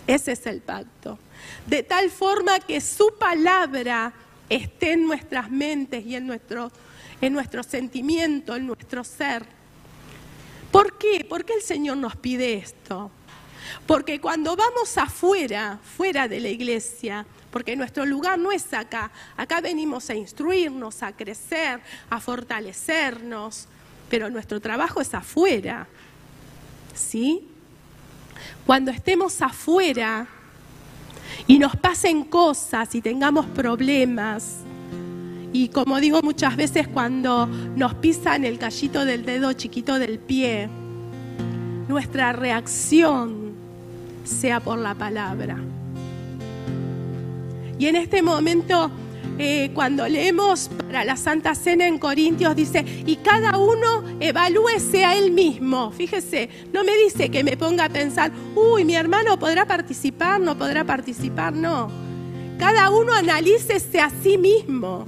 Ese 0.07 0.33
es 0.33 0.45
el 0.45 0.61
pacto. 0.61 1.19
De 1.65 1.83
tal 1.83 2.09
forma 2.09 2.59
que 2.59 2.79
su 2.79 3.13
palabra 3.17 4.13
esté 4.49 4.93
en 4.93 5.05
nuestras 5.05 5.49
mentes 5.49 6.05
y 6.05 6.15
en 6.15 6.27
nuestro, 6.27 6.71
en 7.19 7.33
nuestro 7.33 7.63
sentimiento, 7.63 8.55
en 8.55 8.67
nuestro 8.67 9.03
ser. 9.03 9.45
¿Por 10.71 10.97
qué? 10.97 11.25
¿Por 11.27 11.43
qué 11.43 11.53
el 11.53 11.61
Señor 11.61 11.97
nos 11.97 12.15
pide 12.15 12.53
esto? 12.53 13.11
Porque 13.87 14.21
cuando 14.21 14.55
vamos 14.55 14.97
afuera, 14.97 15.79
fuera 15.97 16.27
de 16.27 16.39
la 16.39 16.49
iglesia, 16.49 17.25
porque 17.55 17.77
nuestro 17.77 18.05
lugar 18.05 18.37
no 18.37 18.51
es 18.51 18.73
acá, 18.73 19.09
acá 19.37 19.61
venimos 19.61 20.09
a 20.09 20.13
instruirnos, 20.13 21.01
a 21.01 21.13
crecer, 21.13 21.79
a 22.09 22.19
fortalecernos, 22.19 23.69
pero 24.09 24.29
nuestro 24.29 24.59
trabajo 24.59 24.99
es 24.99 25.13
afuera. 25.13 25.87
¿Sí? 26.93 27.47
Cuando 28.65 28.91
estemos 28.91 29.41
afuera 29.41 30.27
y 31.47 31.57
nos 31.57 31.77
pasen 31.77 32.25
cosas 32.25 32.93
y 32.93 33.01
tengamos 33.01 33.45
problemas, 33.45 34.57
y 35.53 35.69
como 35.69 36.01
digo 36.01 36.21
muchas 36.21 36.57
veces 36.57 36.89
cuando 36.89 37.45
nos 37.47 37.93
pisan 37.93 38.43
el 38.43 38.59
callito 38.59 39.05
del 39.05 39.25
dedo 39.25 39.53
chiquito 39.53 39.97
del 39.97 40.19
pie, 40.19 40.67
nuestra 41.87 42.33
reacción 42.33 43.53
sea 44.25 44.59
por 44.59 44.77
la 44.77 44.93
palabra. 44.93 45.57
Y 47.77 47.87
en 47.87 47.95
este 47.95 48.21
momento 48.21 48.91
eh, 49.37 49.71
cuando 49.73 50.07
leemos 50.07 50.69
para 50.69 51.03
la 51.03 51.17
Santa 51.17 51.55
Cena 51.55 51.85
en 51.87 51.99
Corintios, 51.99 52.55
dice, 52.55 52.85
y 53.05 53.17
cada 53.17 53.57
uno 53.57 54.03
evalúese 54.21 55.03
a 55.03 55.15
él 55.17 55.31
mismo. 55.31 55.91
Fíjese, 55.91 56.49
no 56.71 56.85
me 56.85 56.95
dice 56.97 57.29
que 57.29 57.43
me 57.43 57.57
ponga 57.57 57.85
a 57.85 57.89
pensar, 57.89 58.31
uy, 58.55 58.85
mi 58.85 58.95
hermano 58.95 59.37
podrá 59.37 59.65
participar, 59.65 60.39
no 60.39 60.57
podrá 60.57 60.85
participar, 60.85 61.53
no. 61.53 61.89
Cada 62.57 62.89
uno 62.89 63.13
analícese 63.13 63.99
a 63.99 64.09
sí 64.09 64.37
mismo 64.37 65.03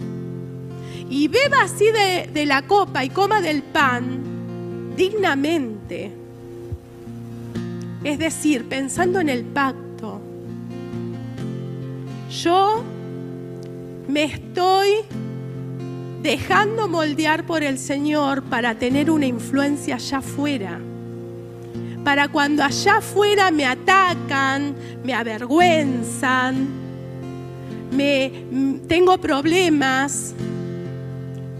y 1.10 1.30
beba 1.30 1.62
así 1.62 1.86
de, 1.86 2.30
de 2.34 2.46
la 2.46 2.64
copa 2.64 3.06
y 3.06 3.10
coma 3.10 3.42
del 3.42 3.64
pan 3.64 4.94
dignamente. 4.98 6.12
Es 8.04 8.20
decir, 8.20 8.68
pensando 8.68 9.22
en 9.22 9.30
el 9.30 9.46
pacto. 9.46 9.87
Yo 12.30 12.84
me 14.08 14.26
estoy 14.26 15.06
dejando 16.22 16.88
moldear 16.88 17.46
por 17.46 17.64
el 17.64 17.78
Señor 17.78 18.44
para 18.44 18.76
tener 18.76 19.10
una 19.10 19.26
influencia 19.26 19.96
allá 19.96 20.18
afuera. 20.18 20.80
Para 22.04 22.28
cuando 22.28 22.64
allá 22.64 22.98
afuera 22.98 23.52
me 23.52 23.66
atacan, 23.66 24.76
me 25.04 25.14
avergüenzan, 25.14 26.68
me 27.92 28.32
tengo 28.88 29.18
problemas, 29.18 30.34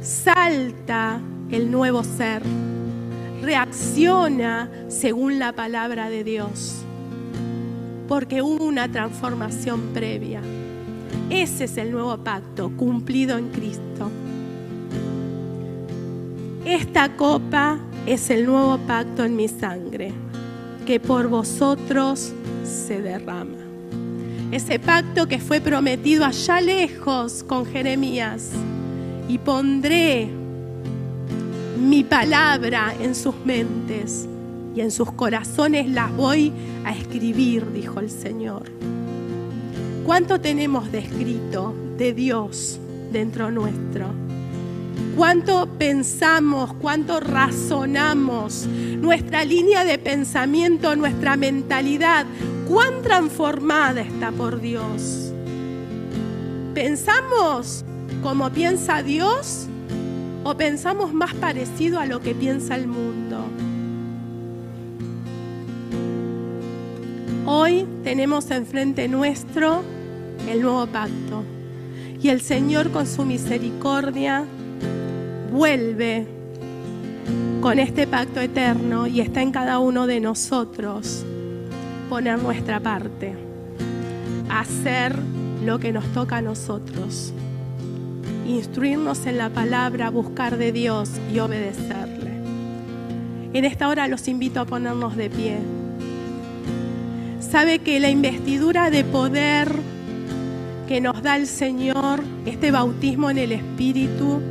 salta 0.02 1.20
el 1.50 1.70
nuevo 1.70 2.04
ser, 2.04 2.42
reacciona 3.42 4.70
según 4.88 5.40
la 5.40 5.54
palabra 5.54 6.10
de 6.10 6.24
Dios, 6.24 6.82
porque 8.08 8.42
hubo 8.42 8.66
una 8.66 8.90
transformación 8.90 9.94
previa. 9.94 10.42
Ese 11.30 11.66
es 11.66 11.78
el 11.78 11.92
nuevo 11.92 12.18
pacto 12.18 12.72
cumplido 12.78 13.38
en 13.38 13.50
Cristo. 13.50 14.10
esta 16.66 17.16
copa 17.16 17.78
es 18.06 18.30
el 18.30 18.46
nuevo 18.46 18.78
pacto 18.80 19.24
en 19.24 19.36
mi 19.36 19.48
sangre, 19.48 20.12
que 20.86 21.00
por 21.00 21.28
vosotros 21.28 22.34
se 22.64 23.02
derrama. 23.02 23.58
Ese 24.52 24.80
pacto 24.80 25.28
que 25.28 25.40
fue 25.40 25.60
prometido 25.60 26.24
allá 26.24 26.62
lejos 26.62 27.44
con 27.44 27.66
Jeremías. 27.66 28.52
Y 29.28 29.38
pondré 29.40 30.30
mi 31.78 32.04
palabra 32.06 32.94
en 33.02 33.14
sus 33.14 33.36
mentes 33.46 34.28
y 34.74 34.80
en 34.80 34.92
sus 34.92 35.12
corazones 35.12 35.90
las 35.90 36.16
voy 36.16 36.54
a 36.86 36.94
escribir, 36.94 37.70
dijo 37.74 38.00
el 38.00 38.10
Señor. 38.10 38.64
¿Cuánto 40.08 40.40
tenemos 40.40 40.90
de 40.90 41.00
escrito 41.00 41.76
de 41.98 42.14
Dios 42.14 42.80
dentro 43.12 43.52
nuestro? 43.52 44.06
¿Cuánto 45.18 45.68
pensamos, 45.78 46.72
cuánto 46.76 47.20
razonamos? 47.20 48.68
Nuestra 48.68 49.44
línea 49.44 49.84
de 49.84 50.00
pensamiento, 50.00 50.96
nuestra 50.96 51.36
mentalidad, 51.36 52.26
cuán 52.70 53.02
transformada 53.04 54.00
está 54.00 54.32
por 54.32 54.62
Dios. 54.62 55.34
¿Pensamos 56.74 57.84
como 58.24 58.50
piensa 58.50 59.04
Dios 59.04 59.68
o 60.46 60.56
pensamos 60.56 61.14
más 61.14 61.34
parecido 61.34 62.00
a 62.00 62.06
lo 62.06 62.22
que 62.22 62.34
piensa 62.34 62.78
el 62.78 62.88
mundo? 62.88 63.44
Hoy 67.46 67.86
tenemos 68.06 68.52
enfrente 68.52 69.10
nuestro 69.10 69.84
el 70.48 70.62
nuevo 70.62 70.88
pacto 70.88 71.44
y 72.22 72.30
el 72.30 72.42
Señor 72.42 72.92
con 72.92 73.06
su 73.06 73.26
misericordia 73.26 74.46
vuelve 75.52 76.26
con 77.62 77.80
este 77.80 78.08
pacto 78.08 78.40
eterno 78.40 79.08
y 79.08 79.22
está 79.22 79.42
en 79.42 79.52
cada 79.52 79.80
uno 79.80 80.08
de 80.08 80.20
nosotros 80.20 81.26
poner 82.10 82.42
nuestra 82.42 82.80
parte, 82.80 83.36
hacer 84.50 85.18
lo 85.66 85.80
que 85.80 85.92
nos 85.92 86.06
toca 86.14 86.38
a 86.38 86.42
nosotros, 86.42 87.34
instruirnos 88.48 89.26
en 89.26 89.38
la 89.38 89.50
palabra, 89.50 90.10
buscar 90.10 90.58
de 90.58 90.72
Dios 90.72 91.10
y 91.34 91.40
obedecerle. 91.40 92.32
En 93.54 93.66
esta 93.66 93.90
hora 93.90 94.08
los 94.08 94.28
invito 94.28 94.62
a 94.62 94.66
ponernos 94.66 95.18
de 95.18 95.30
pie. 95.30 95.58
Sabe 97.40 97.80
que 97.80 98.00
la 98.00 98.10
investidura 98.10 98.90
de 98.90 99.04
poder 99.04 99.97
que 100.88 101.02
nos 101.02 101.22
da 101.22 101.36
el 101.36 101.48
Señor, 101.48 102.24
este 102.46 102.72
bautismo 102.72 103.30
en 103.30 103.38
el 103.38 103.52
Espíritu, 103.52 104.42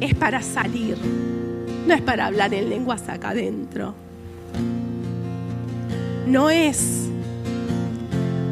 es 0.00 0.14
para 0.14 0.42
salir, 0.42 0.96
no 1.86 1.94
es 1.94 2.02
para 2.02 2.26
hablar 2.26 2.52
en 2.52 2.68
lenguas 2.68 3.08
acá 3.08 3.30
adentro. 3.30 3.94
No 6.26 6.50
es 6.50 7.08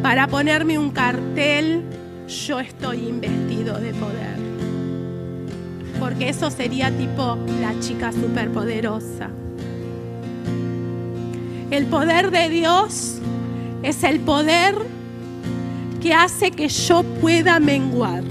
para 0.03 0.27
ponerme 0.27 0.79
un 0.79 0.91
cartel, 0.91 1.83
yo 2.47 2.61
estoy 2.61 3.09
investido 3.09 3.79
de 3.79 3.93
poder. 3.93 4.33
Porque 6.01 6.31
eso 6.31 6.51
sería 6.51 6.91
tipo 6.91 7.37
la 7.61 7.79
chica 7.81 8.11
superpoderosa. 8.11 9.29
El 11.71 11.87
poder 11.87 12.31
de 12.31 12.49
Dios 12.49 13.19
es 13.83 14.03
el 14.03 14.21
poder 14.21 15.02
que 16.03 16.13
hace 16.13 16.51
que 16.51 16.69
yo 16.69 17.05
pueda 17.21 17.61
menguar, 17.61 18.25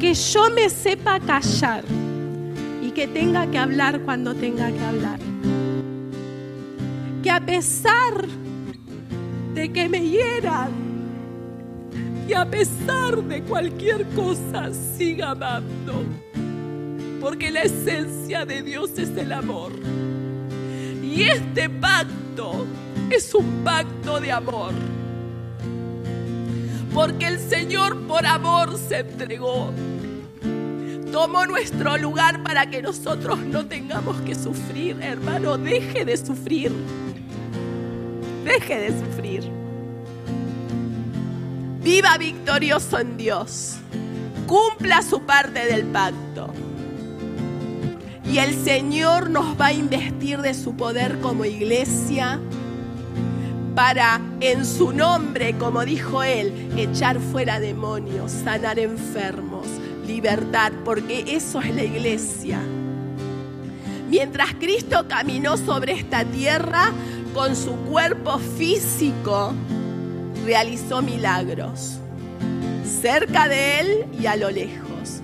que 0.00 0.14
yo 0.14 0.48
me 0.48 0.70
sepa 0.70 1.20
callar 1.20 1.84
y 2.82 2.90
que 2.90 3.06
tenga 3.06 3.46
que 3.50 3.58
hablar 3.58 4.00
cuando 4.00 4.34
tenga 4.34 4.72
que 4.72 4.80
hablar. 4.80 5.18
Que 7.22 7.30
a 7.30 7.40
pesar 7.44 8.26
de 9.54 9.72
que 9.72 9.88
me 9.90 10.08
hieran 10.08 10.70
y 12.26 12.32
a 12.32 12.48
pesar 12.50 13.22
de 13.22 13.42
cualquier 13.42 14.06
cosa 14.08 14.70
siga 14.96 15.32
amando, 15.32 16.02
porque 17.20 17.50
la 17.50 17.62
esencia 17.62 18.46
de 18.46 18.62
Dios 18.62 18.98
es 18.98 19.10
el 19.18 19.32
amor. 19.32 19.72
Y 21.02 21.24
este 21.24 21.68
pacto 21.68 22.64
es 23.10 23.34
un 23.34 23.62
pacto 23.62 24.18
de 24.18 24.32
amor 24.32 24.93
porque 26.94 27.26
el 27.26 27.40
Señor 27.40 28.06
por 28.06 28.24
amor 28.24 28.78
se 28.78 29.00
entregó. 29.00 29.72
Tomó 31.10 31.44
nuestro 31.44 31.98
lugar 31.98 32.42
para 32.44 32.70
que 32.70 32.80
nosotros 32.80 33.40
no 33.40 33.66
tengamos 33.66 34.16
que 34.22 34.34
sufrir, 34.34 35.02
hermano. 35.02 35.58
Deje 35.58 36.04
de 36.04 36.16
sufrir. 36.16 36.72
Deje 38.44 38.78
de 38.78 38.88
sufrir. 38.90 39.50
Viva 41.82 42.16
victorioso 42.16 43.00
en 43.00 43.16
Dios. 43.16 43.76
Cumpla 44.46 45.02
su 45.02 45.20
parte 45.22 45.66
del 45.66 45.84
pacto. 45.86 46.52
Y 48.24 48.38
el 48.38 48.54
Señor 48.54 49.30
nos 49.30 49.60
va 49.60 49.66
a 49.66 49.72
investir 49.72 50.40
de 50.40 50.54
su 50.54 50.76
poder 50.76 51.20
como 51.20 51.44
iglesia 51.44 52.40
para 53.74 54.20
en 54.40 54.64
su 54.64 54.92
nombre, 54.92 55.56
como 55.58 55.84
dijo 55.84 56.22
él, 56.22 56.70
echar 56.76 57.18
fuera 57.18 57.58
demonios, 57.58 58.30
sanar 58.30 58.78
enfermos, 58.78 59.66
libertad, 60.06 60.72
porque 60.84 61.24
eso 61.34 61.60
es 61.60 61.74
la 61.74 61.82
iglesia. 61.82 62.60
Mientras 64.08 64.54
Cristo 64.54 65.06
caminó 65.08 65.56
sobre 65.56 65.92
esta 65.92 66.24
tierra 66.24 66.92
con 67.32 67.56
su 67.56 67.72
cuerpo 67.72 68.38
físico, 68.38 69.52
realizó 70.46 71.02
milagros, 71.02 71.98
cerca 73.02 73.48
de 73.48 73.80
él 73.80 74.06
y 74.20 74.26
a 74.26 74.36
lo 74.36 74.50
lejos. 74.50 75.20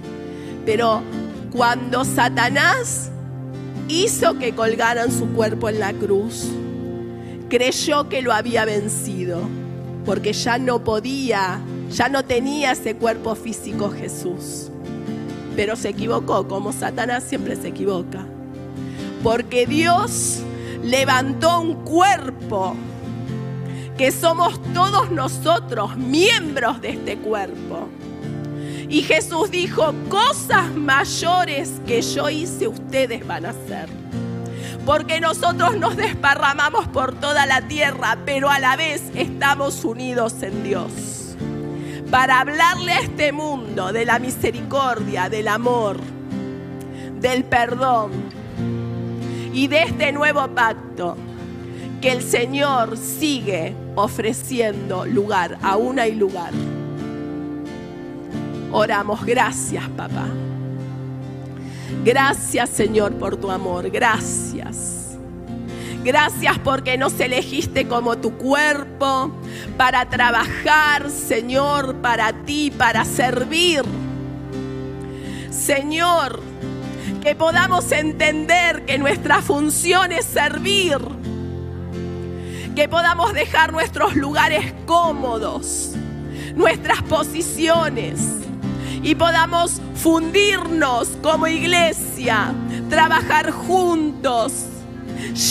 Pero 0.67 1.03
cuando 1.53 2.05
Satanás 2.05 3.11
hizo 3.89 4.39
que 4.39 4.55
colgaran 4.55 5.13
su 5.13 5.29
cuerpo 5.29 5.69
en 5.69 5.79
la 5.79 5.93
cruz, 5.93 6.49
creyó 7.51 8.09
que 8.09 8.23
lo 8.23 8.33
había 8.33 8.65
vencido, 8.65 9.43
porque 10.07 10.33
ya 10.33 10.57
no 10.57 10.83
podía, 10.83 11.61
ya 11.91 12.09
no 12.09 12.25
tenía 12.25 12.73
ese 12.73 12.97
cuerpo 12.97 13.35
físico 13.35 13.91
Jesús. 13.91 14.71
Pero 15.57 15.77
se 15.77 15.91
equivocó, 15.91 16.49
como 16.49 16.73
Satanás 16.73 17.25
siempre 17.25 17.57
se 17.57 17.69
equivoca. 17.69 18.25
Porque 19.23 19.67
Dios 19.67 20.39
levantó 20.83 21.61
un 21.61 21.75
cuerpo 21.85 22.75
que 23.99 24.13
somos 24.13 24.59
todos 24.73 25.11
nosotros 25.11 25.99
miembros 25.99 26.81
de 26.81 26.91
este 26.91 27.19
cuerpo. 27.19 27.89
Y 28.89 29.03
Jesús 29.03 29.51
dijo, 29.51 29.93
cosas 30.09 30.75
mayores 30.75 31.73
que 31.87 32.01
yo 32.01 32.31
hice 32.31 32.69
ustedes 32.69 33.27
van 33.27 33.45
a 33.45 33.51
hacer 33.51 33.89
porque 34.85 35.21
nosotros 35.21 35.77
nos 35.77 35.97
desparramamos 35.97 36.89
por 36.89 37.15
toda 37.15 37.47
la 37.47 37.63
tierra, 37.63 38.19
pero 38.25 38.51
a 38.51 38.59
la 38.59 38.77
vez 38.77 39.03
estamos 39.15 39.85
unidos 39.85 40.43
en 40.43 40.63
Dios. 40.65 41.37
Para 42.11 42.41
hablarle 42.41 42.93
a 42.93 43.01
este 43.01 43.33
mundo 43.33 43.93
de 43.93 44.05
la 44.05 44.19
misericordia, 44.19 45.29
del 45.29 45.49
amor, 45.49 45.99
del 47.21 47.45
perdón 47.45 48.11
y 49.53 49.69
de 49.69 49.83
este 49.83 50.11
nuevo 50.13 50.49
pacto 50.49 51.17
que 52.01 52.11
el 52.11 52.23
Señor 52.23 52.97
sigue 52.97 53.75
ofreciendo 53.95 55.05
lugar, 55.05 55.59
aún 55.63 56.01
hay 56.01 56.15
lugar. 56.15 56.53
Oramos, 58.73 59.25
gracias 59.25 59.89
papá. 59.91 60.27
Gracias 62.05 62.71
Señor 62.71 63.13
por 63.15 63.37
tu 63.37 63.51
amor, 63.51 63.91
gracias. 63.91 65.19
Gracias 66.03 66.59
porque 66.61 66.97
nos 66.97 67.21
elegiste 67.21 67.87
como 67.87 68.17
tu 68.17 68.33
cuerpo 68.39 69.31
para 69.77 70.09
trabajar, 70.09 71.11
Señor, 71.11 71.97
para 71.97 72.33
ti, 72.33 72.71
para 72.71 73.05
servir. 73.05 73.83
Señor, 75.51 76.41
que 77.21 77.35
podamos 77.35 77.93
entender 77.93 78.87
que 78.87 78.97
nuestra 78.97 79.43
función 79.43 80.11
es 80.11 80.25
servir. 80.25 80.97
Que 82.75 82.89
podamos 82.89 83.35
dejar 83.35 83.73
nuestros 83.73 84.17
lugares 84.17 84.73
cómodos, 84.87 85.93
nuestras 86.55 87.03
posiciones 87.03 88.41
y 89.03 89.15
podamos 89.15 89.81
fundirnos 89.95 91.09
como 91.23 91.47
iglesia, 91.47 92.55
trabajar 92.89 93.51
juntos, 93.51 94.67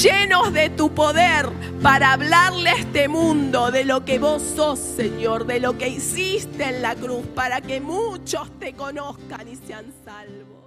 llenos 0.01 0.53
de 0.53 0.69
tu 0.69 0.93
poder 0.93 1.49
para 1.81 2.13
hablarle 2.13 2.69
a 2.69 2.75
este 2.75 3.07
mundo 3.07 3.71
de 3.71 3.85
lo 3.85 4.05
que 4.05 4.19
vos 4.19 4.41
sos, 4.55 4.79
Señor, 4.79 5.45
de 5.45 5.59
lo 5.59 5.77
que 5.77 5.89
hiciste 5.89 6.65
en 6.65 6.81
la 6.81 6.95
cruz, 6.95 7.25
para 7.33 7.61
que 7.61 7.81
muchos 7.81 8.49
te 8.59 8.73
conozcan 8.73 9.47
y 9.47 9.55
sean 9.55 9.85
salvos. 10.05 10.59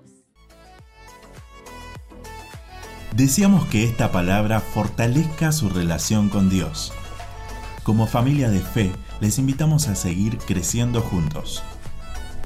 Deseamos 3.14 3.66
que 3.66 3.84
esta 3.84 4.10
palabra 4.10 4.60
fortalezca 4.60 5.52
su 5.52 5.68
relación 5.68 6.30
con 6.30 6.48
Dios. 6.48 6.92
Como 7.82 8.06
familia 8.06 8.48
de 8.48 8.60
fe, 8.60 8.90
les 9.20 9.38
invitamos 9.38 9.88
a 9.88 9.94
seguir 9.94 10.38
creciendo 10.38 11.02
juntos. 11.02 11.62